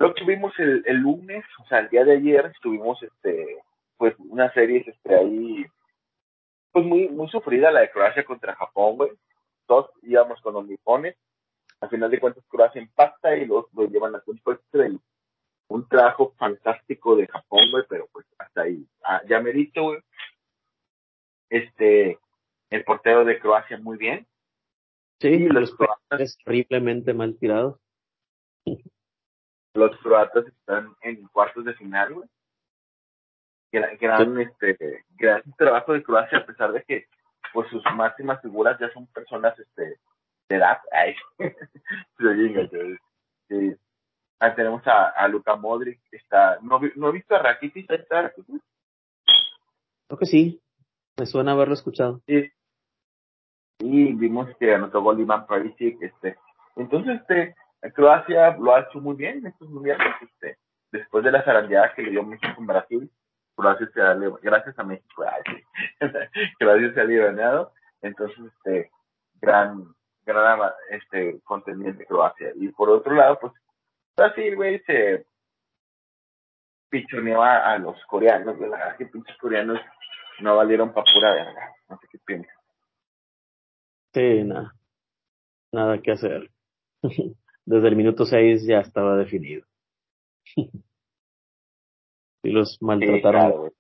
lo 0.01 0.15
que 0.15 0.25
vimos 0.25 0.59
el, 0.59 0.83
el 0.87 0.97
lunes, 0.97 1.45
o 1.63 1.67
sea, 1.67 1.81
el 1.81 1.91
día 1.91 2.05
de 2.05 2.13
ayer, 2.13 2.47
estuvimos, 2.47 3.03
este, 3.03 3.59
pues, 3.99 4.15
una 4.19 4.51
serie, 4.55 4.83
este, 4.87 5.15
ahí, 5.15 5.67
pues, 6.73 6.87
muy, 6.87 7.11
muy 7.11 7.29
sufrida, 7.29 7.71
la 7.71 7.81
de 7.81 7.91
Croacia 7.91 8.25
contra 8.25 8.57
Japón, 8.57 8.97
güey. 8.97 9.11
Todos 9.67 9.91
íbamos 10.03 10.41
con 10.41 10.55
los 10.55 10.67
nipones. 10.67 11.17
Al 11.83 11.91
final 11.91 12.11
de 12.11 12.19
cuentas, 12.19 12.43
Croacia 12.49 12.81
empata 12.81 13.37
y 13.37 13.45
los, 13.45 13.67
los 13.75 13.91
llevan 13.91 14.15
a 14.15 14.23
un 14.25 14.39
puesto 14.39 14.79
un 15.69 15.87
trabajo 15.87 16.35
fantástico 16.39 17.15
de 17.15 17.27
Japón, 17.27 17.71
güey, 17.71 17.85
pero 17.87 18.09
pues 18.11 18.27
hasta 18.39 18.63
ahí. 18.63 18.87
Ah, 19.05 19.21
ya 19.29 19.39
merito, 19.41 19.83
güey. 19.83 20.01
Este, 21.51 22.19
el 22.71 22.85
portero 22.85 23.27
de 23.27 23.39
Croacia 23.39 23.77
muy 23.77 23.99
bien. 23.99 24.27
Sí, 25.21 25.41
los, 25.41 25.75
croatas 25.75 26.39
horriblemente 26.47 27.13
mal 27.13 27.37
tirados. 27.39 27.79
Los 29.75 29.97
croatas 29.99 30.47
están 30.47 30.95
en 31.03 31.27
cuartos 31.29 31.65
de 31.65 31.75
final, 31.75 32.15
güey. 32.15 32.29
Gran, 33.73 34.41
este, 34.41 35.05
gran 35.11 35.43
trabajo 35.57 35.93
de 35.93 36.03
Croacia, 36.03 36.39
a 36.39 36.47
pesar 36.47 36.73
de 36.73 36.83
que 36.83 37.07
pues 37.53 37.69
sus 37.71 37.83
máximas 37.95 38.41
figuras 38.43 38.79
ya 38.81 38.93
son 38.93 39.07
personas 39.09 39.57
este 39.59 40.01
de 40.49 40.57
edad. 40.57 40.79
Ay. 40.93 41.15
sí. 43.49 43.77
Ah, 44.41 44.55
tenemos 44.55 44.85
a, 44.87 45.09
a 45.11 45.29
Luka 45.29 45.55
Modric, 45.55 46.01
está, 46.11 46.59
no, 46.63 46.81
no 46.97 47.09
he 47.09 47.13
visto 47.13 47.35
a 47.35 47.41
Rakitic, 47.41 47.91
¿está 47.91 48.33
Creo 48.33 50.19
que 50.19 50.27
sí, 50.27 50.63
me 51.19 51.27
suena 51.27 51.53
haberlo 51.53 51.75
escuchado. 51.75 52.23
Sí, 52.27 52.51
y 53.81 54.13
vimos 54.15 54.49
que 54.59 54.75
anotó 54.75 55.03
gol 55.03 55.21
Iván 55.21 55.47
este, 56.01 56.39
entonces, 56.77 57.21
este, 57.21 57.55
Croacia 57.95 58.57
lo 58.59 58.75
ha 58.75 58.81
hecho 58.81 59.01
muy 59.01 59.17
bien 59.17 59.39
en 59.39 59.47
estos 59.47 59.69
mundiales, 59.69 60.07
este, 60.21 60.59
después 60.93 61.25
de 61.25 61.33
la 61.33 61.43
zarandeada 61.43 61.95
que 61.95 62.03
le 62.03 62.11
dio 62.11 62.23
México 62.23 62.55
en 62.59 62.67
Brasil, 62.67 63.11
Croacia 63.57 63.89
se 63.93 64.01
ha, 64.01 64.15
gracias 64.15 64.79
a 64.79 64.85
México, 64.85 65.25
Croacia 66.59 66.95
se 66.95 67.01
ha 67.01 67.05
liberado, 67.05 67.73
entonces, 68.03 68.39
este, 68.39 68.91
gran, 69.41 69.95
gran, 70.25 70.61
este, 70.91 71.41
contendiente 71.45 72.07
Croacia. 72.07 72.53
Y 72.55 72.69
por 72.69 72.91
otro 72.91 73.15
lado, 73.15 73.39
pues, 73.41 73.53
Brasil, 74.17 74.57
güey, 74.57 74.81
se 74.81 75.27
pichoneó 76.91 77.43
a, 77.43 77.79
los 77.79 77.97
coreanos, 78.07 78.59
¿verdad? 78.59 78.97
Que 78.97 79.07
pinches 79.07 79.37
coreanos 79.39 79.81
no 80.41 80.57
valieron 80.57 80.93
pa' 80.93 81.05
pura 81.05 81.33
verga, 81.33 81.73
no 81.89 81.99
sé 81.99 82.09
qué 82.11 82.19
piensas. 82.19 82.57
Sí, 84.13 84.43
nada. 84.45 84.75
Nada 85.73 85.99
que 85.99 86.13
hacer. 86.13 86.51
Desde 87.71 87.87
el 87.87 87.95
minuto 87.95 88.27
6 88.27 88.67
ya 88.67 88.81
estaba 88.81 89.17
definido. 89.17 89.65
y 90.57 92.51
los 92.51 92.77
maltrataron. 92.83 93.71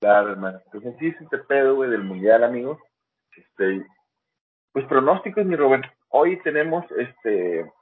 claro, 0.00 0.30
hermano. 0.32 0.60
Pues 0.72 0.84
así 0.86 1.06
es 1.06 1.20
este 1.20 1.38
pedo, 1.38 1.76
güey, 1.76 1.88
del 1.88 2.02
mundial, 2.02 2.42
amigos. 2.42 2.80
Este, 3.36 3.86
pues 4.72 4.84
pronósticos, 4.86 5.46
mi 5.46 5.54
Robert. 5.54 5.84
Hoy 6.08 6.42
tenemos 6.42 6.84
este 6.98 7.72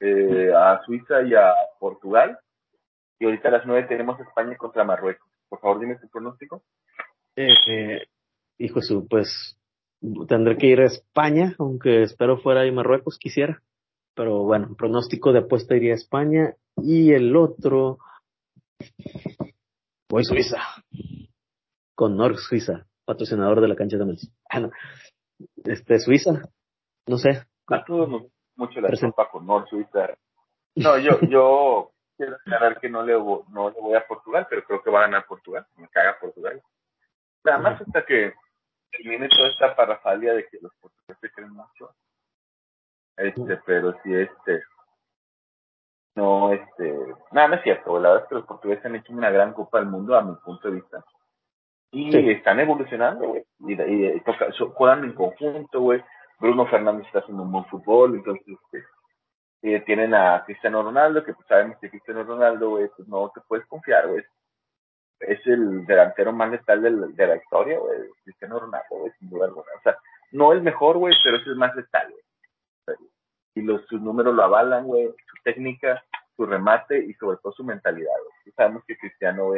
eh, 0.00 0.52
a 0.52 0.82
Suiza 0.84 1.22
y 1.22 1.36
a 1.36 1.54
Portugal. 1.78 2.36
Y 3.20 3.26
ahorita 3.26 3.46
a 3.46 3.52
las 3.52 3.66
9 3.66 3.86
tenemos 3.86 4.18
España 4.18 4.56
contra 4.56 4.82
Marruecos. 4.82 5.30
Por 5.48 5.60
favor, 5.60 5.78
dime 5.78 6.00
tu 6.00 6.08
pronóstico. 6.08 6.64
Eh, 7.36 7.54
eh 7.68 8.02
hijo 8.58 8.82
su, 8.82 9.06
pues 9.06 9.56
tendré 10.28 10.56
que 10.56 10.66
ir 10.66 10.80
a 10.80 10.86
España, 10.86 11.54
aunque 11.58 12.02
espero 12.02 12.38
fuera 12.38 12.62
de 12.62 12.72
Marruecos, 12.72 13.18
quisiera. 13.18 13.62
Pero 14.14 14.44
bueno, 14.44 14.74
pronóstico 14.76 15.32
de 15.32 15.40
apuesta 15.40 15.74
iría 15.74 15.92
a 15.92 15.96
España 15.96 16.54
y 16.76 17.12
el 17.12 17.36
otro 17.36 17.98
voy 20.08 20.24
Suiza 20.24 20.58
con 21.94 22.16
North 22.16 22.38
Suiza, 22.38 22.86
patrocinador 23.04 23.60
de 23.60 23.68
la 23.68 23.76
cancha 23.76 23.96
de 23.96 24.04
Messi. 24.04 24.28
Ah, 24.50 24.68
Este, 25.64 25.98
Suiza, 25.98 26.42
no 27.06 27.18
sé. 27.18 27.44
A 27.68 27.84
todos 27.84 28.08
nos 28.08 28.22
mucho 28.56 28.80
la 28.80 28.88
Copa 28.90 29.28
con 29.30 29.46
Nor 29.46 29.68
Suiza. 29.68 30.10
No, 30.76 30.98
yo, 30.98 31.20
yo 31.28 31.90
quiero 32.16 32.36
aclarar 32.36 32.80
que 32.80 32.88
no 32.88 33.02
le, 33.02 33.12
no 33.14 33.70
le 33.70 33.80
voy 33.80 33.94
a 33.94 34.06
Portugal, 34.06 34.46
pero 34.48 34.64
creo 34.64 34.82
que 34.82 34.90
va 34.90 35.00
a 35.00 35.02
ganar 35.02 35.26
Portugal. 35.26 35.66
Me 35.76 35.88
caga 35.88 36.18
Portugal. 36.20 36.60
Nada 37.44 37.58
más 37.58 37.80
hasta 37.80 38.04
que 38.04 38.32
termine 38.96 39.28
toda 39.28 39.48
esta 39.48 39.74
parafalia 39.74 40.34
de 40.34 40.46
que 40.48 40.58
los 40.60 40.72
portugueses 40.80 41.32
creen 41.34 41.52
mucho. 41.52 41.90
Este, 43.16 43.56
pero 43.64 43.94
si 44.02 44.14
este, 44.14 44.62
no, 46.16 46.52
este, 46.52 46.98
nada, 47.32 47.48
no 47.48 47.54
es 47.54 47.62
cierto, 47.62 47.98
la 47.98 48.10
verdad 48.10 48.24
es 48.24 48.28
que 48.28 48.34
los 48.36 48.46
portugueses 48.46 48.84
han 48.84 48.96
hecho 48.96 49.12
una 49.12 49.30
gran 49.30 49.52
Copa 49.52 49.78
del 49.78 49.88
Mundo 49.88 50.16
a 50.16 50.22
mi 50.22 50.34
punto 50.36 50.68
de 50.68 50.74
vista. 50.76 51.04
Y 51.90 52.30
están 52.30 52.58
evolucionando, 52.58 53.28
güey. 53.28 53.44
Y, 53.60 53.80
y, 53.80 54.22
juegan 54.74 55.04
en 55.04 55.12
conjunto, 55.12 55.80
güey. 55.80 56.02
Bruno 56.40 56.66
Fernández 56.66 57.06
está 57.06 57.20
haciendo 57.20 57.44
un 57.44 57.52
buen 57.52 57.64
fútbol, 57.66 58.16
entonces, 58.16 58.44
este, 58.48 58.84
eh, 59.62 59.80
tienen 59.86 60.12
a 60.12 60.42
Cristiano 60.44 60.82
Ronaldo, 60.82 61.24
que 61.24 61.32
pues 61.32 61.46
sabemos 61.46 61.78
que 61.78 61.90
Cristiano 61.90 62.24
Ronaldo, 62.24 62.70
güey, 62.70 62.88
pues 62.96 63.08
no 63.08 63.30
te 63.32 63.40
puedes 63.46 63.64
confiar, 63.66 64.08
güey. 64.08 64.24
Es 65.20 65.46
el 65.46 65.86
delantero 65.86 66.32
más 66.32 66.50
letal 66.50 66.82
de 66.82 66.90
la, 66.90 67.06
de 67.06 67.26
la 67.26 67.36
historia, 67.36 67.78
güey. 67.78 67.98
Cristiano 68.24 68.58
Ronaldo, 68.58 68.86
güey, 68.90 69.12
sin 69.18 69.30
duda 69.30 69.46
alguna. 69.46 69.66
O 69.78 69.82
sea, 69.82 69.96
no 70.32 70.52
el 70.52 70.62
mejor, 70.62 70.98
güey, 70.98 71.14
pero 71.22 71.36
es 71.36 71.46
el 71.46 71.56
más 71.56 71.74
letal, 71.74 72.10
güey. 72.10 72.98
Y 73.56 73.62
los, 73.62 73.86
sus 73.86 74.00
números 74.00 74.34
lo 74.34 74.42
avalan, 74.42 74.84
güey. 74.84 75.06
Su 75.06 75.42
técnica, 75.44 76.04
su 76.36 76.46
remate 76.46 76.98
y 76.98 77.14
sobre 77.14 77.38
todo 77.38 77.52
su 77.52 77.64
mentalidad, 77.64 78.12
sabemos 78.56 78.84
que 78.86 78.96
Cristiano, 78.96 79.52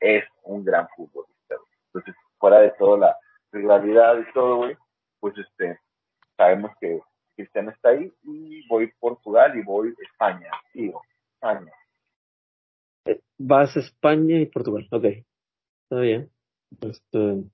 es 0.00 0.24
un 0.44 0.64
gran 0.64 0.88
futbolista. 0.96 1.56
Entonces, 1.86 2.14
fuera 2.38 2.60
de 2.60 2.70
toda 2.72 2.98
la 2.98 3.16
regularidad 3.52 4.18
y 4.18 4.32
todo, 4.32 4.56
güey, 4.56 4.76
pues 5.20 5.36
este, 5.36 5.78
sabemos 6.36 6.72
que 6.80 7.00
Cristiano 7.36 7.70
está 7.70 7.90
ahí 7.90 8.12
y 8.22 8.66
voy 8.68 8.92
Portugal 8.98 9.56
y 9.56 9.62
voy 9.62 9.94
España, 10.00 10.50
digo, 10.74 11.02
España. 11.34 11.72
Eh, 13.06 13.20
vas 13.38 13.76
España 13.76 14.38
y 14.40 14.46
Portugal, 14.46 14.86
ok. 14.90 15.04
Está 15.04 16.00
bien. 16.00 16.30
Este, 16.80 17.44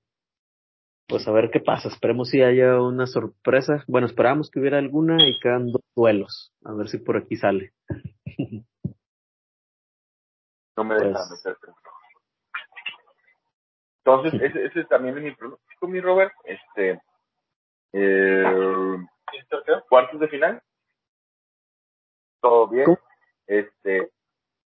pues 1.07 1.27
a 1.27 1.31
ver 1.31 1.49
qué 1.51 1.59
pasa. 1.59 1.87
Esperemos 1.87 2.29
si 2.29 2.41
haya 2.41 2.81
una 2.81 3.07
sorpresa. 3.07 3.83
Bueno, 3.87 4.07
esperamos 4.07 4.51
que 4.51 4.59
hubiera 4.59 4.77
alguna 4.77 5.27
y 5.27 5.39
quedan 5.39 5.71
dos 5.71 5.81
duelos. 5.95 6.53
A 6.65 6.73
ver 6.73 6.89
si 6.89 6.97
por 6.99 7.17
aquí 7.17 7.35
sale. 7.35 7.73
no 10.77 10.83
me 10.83 10.95
dejan 10.95 11.13
pues, 11.13 11.31
meterte. 11.31 11.67
Entonces, 14.03 14.41
ese, 14.41 14.65
ese 14.65 14.83
también 14.85 15.17
es 15.17 15.23
mi 15.23 15.35
pronóstico, 15.35 15.87
mi 15.87 15.99
Robert. 15.99 16.33
Este, 16.45 17.01
eh, 17.93 18.43
cuartos 19.89 20.19
de 20.19 20.27
final. 20.27 20.61
Todo 22.41 22.67
bien. 22.67 22.97
Este, 23.47 24.11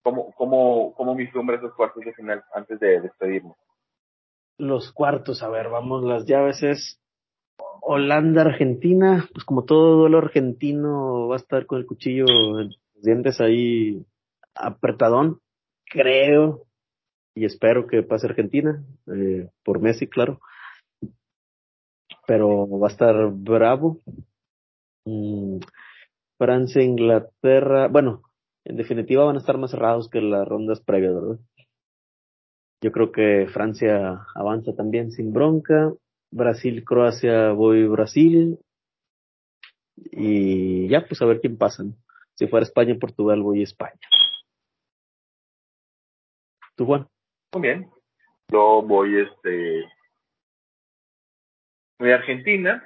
¿cómo, 0.01 0.31
cómo, 0.33 0.93
cómo 0.93 1.15
vislumbra 1.15 1.57
esos 1.57 1.73
cuartos 1.73 2.03
de 2.03 2.13
final 2.13 2.43
antes 2.53 2.79
de 2.79 3.01
despedirnos? 3.01 3.57
Los 4.57 4.91
cuartos, 4.91 5.41
a 5.43 5.49
ver, 5.49 5.69
vamos, 5.69 6.03
las 6.03 6.25
llaves 6.25 6.61
es 6.63 6.99
Holanda, 7.81 8.41
Argentina, 8.41 9.27
pues 9.33 9.43
como 9.43 9.65
todo 9.65 9.97
duelo 9.97 10.19
argentino 10.19 11.27
va 11.27 11.35
a 11.35 11.39
estar 11.39 11.65
con 11.65 11.79
el 11.79 11.85
cuchillo 11.85 12.25
los 12.25 12.79
dientes 13.01 13.41
ahí 13.41 14.05
apretadón, 14.53 15.39
creo 15.85 16.65
y 17.33 17.45
espero 17.45 17.87
que 17.87 18.03
pase 18.03 18.27
Argentina, 18.27 18.83
eh, 19.07 19.49
por 19.63 19.79
Messi, 19.79 20.07
claro 20.07 20.39
pero 22.31 22.65
va 22.79 22.87
a 22.87 22.91
estar 22.91 23.15
bravo. 23.31 23.99
Mm, 25.05 25.57
Francia, 26.37 26.81
Inglaterra, 26.81 27.89
bueno, 27.89 28.21
en 28.65 28.78
definitiva 28.78 29.26
van 29.26 29.36
a 29.36 29.39
estar 29.39 29.58
más 29.58 29.71
cerrados 29.71 30.10
que 30.10 30.21
las 30.21 30.47
rondas 30.47 30.82
previas, 30.82 31.13
¿verdad? 31.13 31.39
Yo 32.84 32.91
creo 32.91 33.12
que 33.12 33.47
Francia 33.54 34.26
avanza 34.34 34.76
también 34.76 35.12
sin 35.12 35.34
bronca. 35.34 35.93
Brasil, 36.32 36.84
Croacia, 36.84 37.52
voy 37.52 37.88
Brasil. 37.88 38.58
Y 39.95 40.88
ya, 40.88 41.06
pues 41.06 41.21
a 41.21 41.26
ver 41.26 41.41
quién 41.41 41.58
pasa. 41.58 41.84
Si 42.36 42.47
fuera 42.47 42.63
España, 42.63 42.97
Portugal, 43.00 43.41
voy 43.43 43.62
España. 43.62 44.00
¿Tú, 46.76 46.86
Juan? 46.86 47.08
Muy 47.54 47.62
bien. 47.62 47.91
Yo 48.52 48.82
voy 48.82 49.19
este 49.19 49.84
de 52.00 52.13
Argentina. 52.13 52.84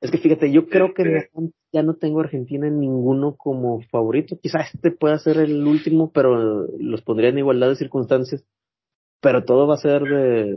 Es 0.00 0.10
que 0.10 0.18
fíjate, 0.18 0.50
yo 0.50 0.66
creo 0.68 0.94
que 0.94 1.02
este 1.02 1.52
ya 1.72 1.82
no 1.82 1.94
tengo 1.94 2.20
Argentina 2.20 2.66
en 2.66 2.80
ninguno 2.80 3.36
como 3.36 3.82
favorito. 3.90 4.38
Quizá 4.40 4.60
este 4.60 4.90
pueda 4.90 5.18
ser 5.18 5.38
el 5.38 5.66
último, 5.66 6.10
pero 6.10 6.66
los 6.78 7.02
pondría 7.02 7.28
en 7.28 7.38
igualdad 7.38 7.68
de 7.68 7.76
circunstancias. 7.76 8.44
Pero 9.20 9.44
todo 9.44 9.66
va 9.66 9.74
a 9.74 9.78
ser 9.78 10.02
de, 10.02 10.56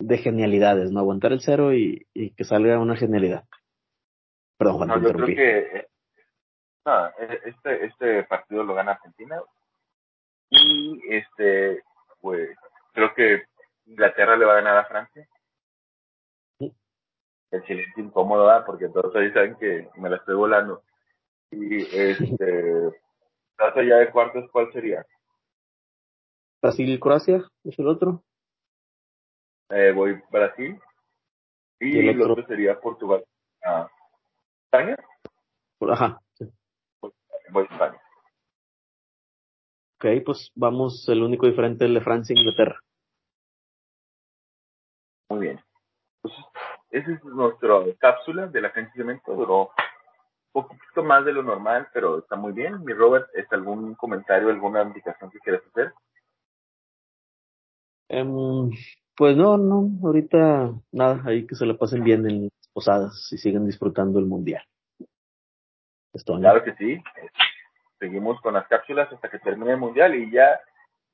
de 0.00 0.18
genialidades, 0.18 0.90
¿no? 0.90 0.98
Aguantar 0.98 1.32
el 1.32 1.40
cero 1.40 1.72
y, 1.72 2.06
y 2.12 2.30
que 2.30 2.44
salga 2.44 2.80
una 2.80 2.96
genialidad. 2.96 3.44
Perdón, 4.58 4.76
Juan, 4.76 4.88
no, 4.88 5.02
yo 5.02 5.12
creo 5.12 5.26
que 5.26 5.86
no, 6.84 7.06
e, 7.06 7.40
este, 7.46 7.86
este 7.86 8.24
partido 8.24 8.64
lo 8.64 8.74
gana 8.74 8.92
Argentina. 8.92 9.40
Y 10.50 11.00
este, 11.08 11.82
pues, 12.20 12.56
creo 12.92 13.14
que 13.14 13.44
Inglaterra 13.86 14.36
le 14.36 14.44
va 14.44 14.52
a 14.52 14.56
ganar 14.56 14.76
a 14.78 14.86
Francia 14.86 15.26
el 17.54 17.64
silencio 17.66 18.04
incómodo, 18.04 18.50
porque 18.66 18.88
todos 18.88 19.14
ahí 19.16 19.30
saben 19.32 19.56
que 19.56 19.88
me 19.96 20.10
la 20.10 20.16
estoy 20.16 20.34
volando. 20.34 20.82
Y 21.50 21.82
este, 21.82 22.90
caso 23.56 23.82
ya 23.82 23.96
de 23.96 24.10
cuartos, 24.10 24.50
¿cuál 24.50 24.72
sería? 24.72 25.06
Brasil 26.60 26.88
y 26.88 26.98
Croacia, 26.98 27.44
es 27.64 27.78
el 27.78 27.88
otro. 27.88 28.24
Eh, 29.70 29.92
voy 29.94 30.20
Brasil. 30.30 30.80
Y, 31.80 32.08
el, 32.08 32.20
otro? 32.22 32.46
sería 32.46 32.80
Portugal. 32.80 33.24
Ah. 33.64 33.88
¿España? 34.64 34.96
Ajá. 35.80 36.20
Voy 37.50 37.66
a 37.68 37.72
España. 37.72 38.00
Ok, 39.96 40.24
pues 40.24 40.50
vamos, 40.54 41.08
el 41.08 41.22
único 41.22 41.46
diferente 41.46 41.84
es 41.84 41.88
el 41.88 41.94
de 41.94 42.00
Francia 42.00 42.34
e 42.34 42.38
Inglaterra. 42.38 42.80
Muy 45.30 45.40
bien. 45.40 45.60
Pues 46.20 46.34
esa 46.94 47.10
es 47.10 47.24
nuestra 47.24 47.74
cápsula 47.98 48.46
de 48.46 48.60
la 48.60 48.72
cancha 48.72 48.92
de 48.94 49.02
cemento. 49.02 49.34
Duró 49.34 49.72
un 50.52 50.62
poquito 50.62 51.02
más 51.02 51.24
de 51.24 51.32
lo 51.32 51.42
normal, 51.42 51.88
pero 51.92 52.18
está 52.18 52.36
muy 52.36 52.52
bien. 52.52 52.84
Mi 52.84 52.92
Robert, 52.92 53.28
¿es 53.34 53.52
algún 53.52 53.96
comentario, 53.96 54.48
alguna 54.48 54.82
indicación 54.82 55.28
que 55.28 55.40
quieras 55.40 55.62
hacer? 55.72 55.92
Um, 58.10 58.70
pues 59.16 59.36
no, 59.36 59.56
no, 59.56 59.90
ahorita 60.04 60.72
nada, 60.92 61.20
ahí 61.26 61.44
que 61.48 61.56
se 61.56 61.66
la 61.66 61.74
pasen 61.74 62.04
bien 62.04 62.30
en 62.30 62.44
las 62.44 62.68
posadas 62.72 63.28
y 63.32 63.38
sigan 63.38 63.66
disfrutando 63.66 64.20
el 64.20 64.26
mundial. 64.26 64.62
Claro 66.12 66.62
que 66.62 66.74
sí. 66.74 67.02
Seguimos 67.98 68.40
con 68.40 68.54
las 68.54 68.68
cápsulas 68.68 69.12
hasta 69.12 69.28
que 69.28 69.40
termine 69.40 69.72
el 69.72 69.78
mundial 69.78 70.14
y 70.14 70.30
ya 70.30 70.60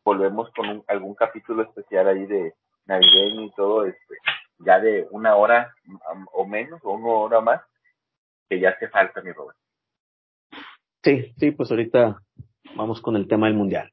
volvemos 0.04 0.50
con 0.52 0.84
algún 0.88 1.14
capítulo 1.14 1.62
especial 1.62 2.06
ahí 2.08 2.26
de 2.26 2.52
navideño 2.84 3.44
y 3.44 3.50
todo 3.52 3.86
este 3.86 4.16
ya 4.60 4.78
de 4.78 5.06
una 5.10 5.36
hora 5.36 5.74
o 6.32 6.46
menos, 6.46 6.80
o 6.84 6.92
una 6.92 7.08
hora 7.08 7.40
más, 7.40 7.62
que 8.48 8.60
ya 8.60 8.70
hace 8.70 8.88
falta, 8.88 9.22
mi 9.22 9.32
Robert. 9.32 9.56
Sí, 11.02 11.32
sí, 11.38 11.50
pues 11.52 11.70
ahorita 11.70 12.20
vamos 12.76 13.00
con 13.00 13.16
el 13.16 13.26
tema 13.26 13.46
del 13.46 13.56
mundial. 13.56 13.90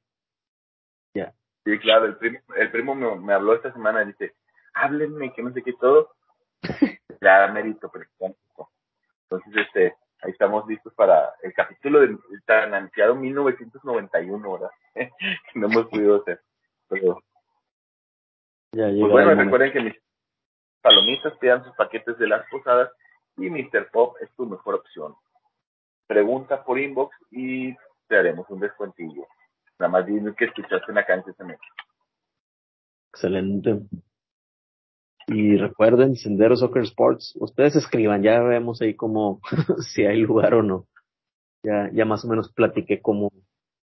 Ya. 1.14 1.34
Sí, 1.64 1.80
claro, 1.80 2.06
el 2.06 2.18
primo, 2.18 2.40
el 2.56 2.72
primo 2.72 2.96
me, 2.96 3.34
habló 3.34 3.56
esta 3.56 3.72
semana 3.72 4.04
y 4.04 4.08
dice, 4.08 4.36
háblenme, 4.74 5.34
que 5.34 5.44
no 5.44 5.52
sé 5.54 5.64
qué 5.64 5.74
todo. 5.74 6.12
ya 7.22 7.48
mérito, 7.48 7.90
pero 7.92 8.06
entonces 9.30 9.66
este, 9.68 9.96
ahí 10.22 10.32
estamos 10.32 10.68
listos 10.68 10.94
para 10.94 11.34
el 11.44 11.54
capítulo 11.54 12.02
de 12.02 12.18
tan 12.46 12.74
anunciado 12.74 13.16
1991, 13.16 14.52
¿verdad? 14.52 14.70
que 14.96 15.60
no 15.60 15.68
hemos 15.68 15.88
podido 15.88 16.22
hacer. 16.22 16.42
Pero, 16.90 17.22
ya 18.72 18.86
pues 18.86 19.12
bueno, 19.12 19.36
recuerden 19.36 19.74
que 19.74 19.80
mis 19.82 20.07
palomitas, 20.88 21.38
pidan 21.38 21.64
sus 21.66 21.76
paquetes 21.76 22.18
de 22.18 22.28
las 22.28 22.50
posadas 22.50 22.90
y 23.36 23.50
Mr. 23.50 23.90
Pop 23.92 24.16
es 24.22 24.34
tu 24.38 24.46
mejor 24.46 24.76
opción. 24.76 25.16
Pregunta 26.08 26.64
por 26.64 26.80
inbox 26.80 27.14
y 27.30 27.76
te 28.08 28.18
haremos 28.18 28.50
un 28.50 28.62
descuentillo. 28.62 29.28
Nada 29.80 29.92
más 29.92 30.06
dime 30.06 30.34
que 30.34 30.46
escuchaste 30.46 30.90
una 30.90 31.02
ese 31.02 31.44
mes. 31.44 31.60
Excelente. 33.12 33.82
Y 35.28 35.58
recuerden, 35.58 36.16
Sendero 36.16 36.56
Soccer 36.56 36.84
Sports, 36.84 37.36
ustedes 37.38 37.76
escriban, 37.76 38.24
ya 38.24 38.40
vemos 38.40 38.82
ahí 38.82 38.96
cómo, 38.96 39.42
si 39.80 40.06
hay 40.06 40.22
lugar 40.22 40.54
o 40.54 40.64
no. 40.64 40.88
Ya, 41.64 41.90
ya 41.92 42.06
más 42.06 42.24
o 42.24 42.30
menos 42.30 42.54
platiqué 42.54 43.02
cómo 43.02 43.34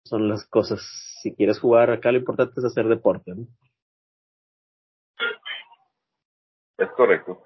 son 0.04 0.28
las 0.28 0.44
cosas. 0.48 0.80
Si 1.22 1.32
quieres 1.32 1.60
jugar 1.60 1.90
acá, 1.90 2.10
lo 2.10 2.18
importante 2.18 2.54
es 2.56 2.64
hacer 2.64 2.88
deporte. 2.88 3.34
¿no? 3.36 3.46
Es 6.78 6.88
correcto. 6.92 7.42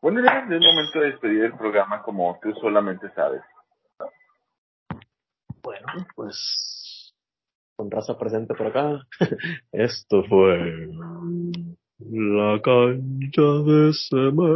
Bueno, 0.00 0.22
ya 0.24 0.38
es 0.38 0.50
el 0.50 0.60
momento 0.60 1.00
de 1.00 1.06
despedir 1.06 1.44
el 1.44 1.56
programa 1.56 2.02
como 2.02 2.38
tú 2.40 2.52
solamente 2.60 3.10
sabes. 3.10 3.42
Bueno, 5.62 5.86
pues 6.14 7.14
con 7.76 7.90
raza 7.90 8.16
presente 8.16 8.54
por 8.54 8.68
acá. 8.68 9.00
Esto 9.72 10.22
fue 10.28 10.88
la 11.98 12.60
cancha 12.62 13.42
de 13.66 13.92
cemento. 13.92 14.52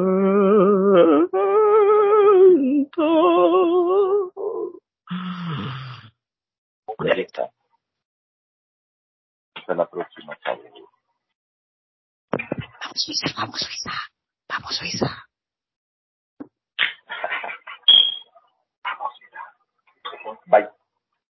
Hasta 9.55 9.75
la 9.75 9.91
próxima, 9.91 10.37
chavos 10.45 10.86
vamos 12.97 13.03
Suiza, 13.05 13.35
vamos 13.37 13.61
Suiza. 13.61 13.91
Vamos 14.49 14.77
Bye. 20.47 20.76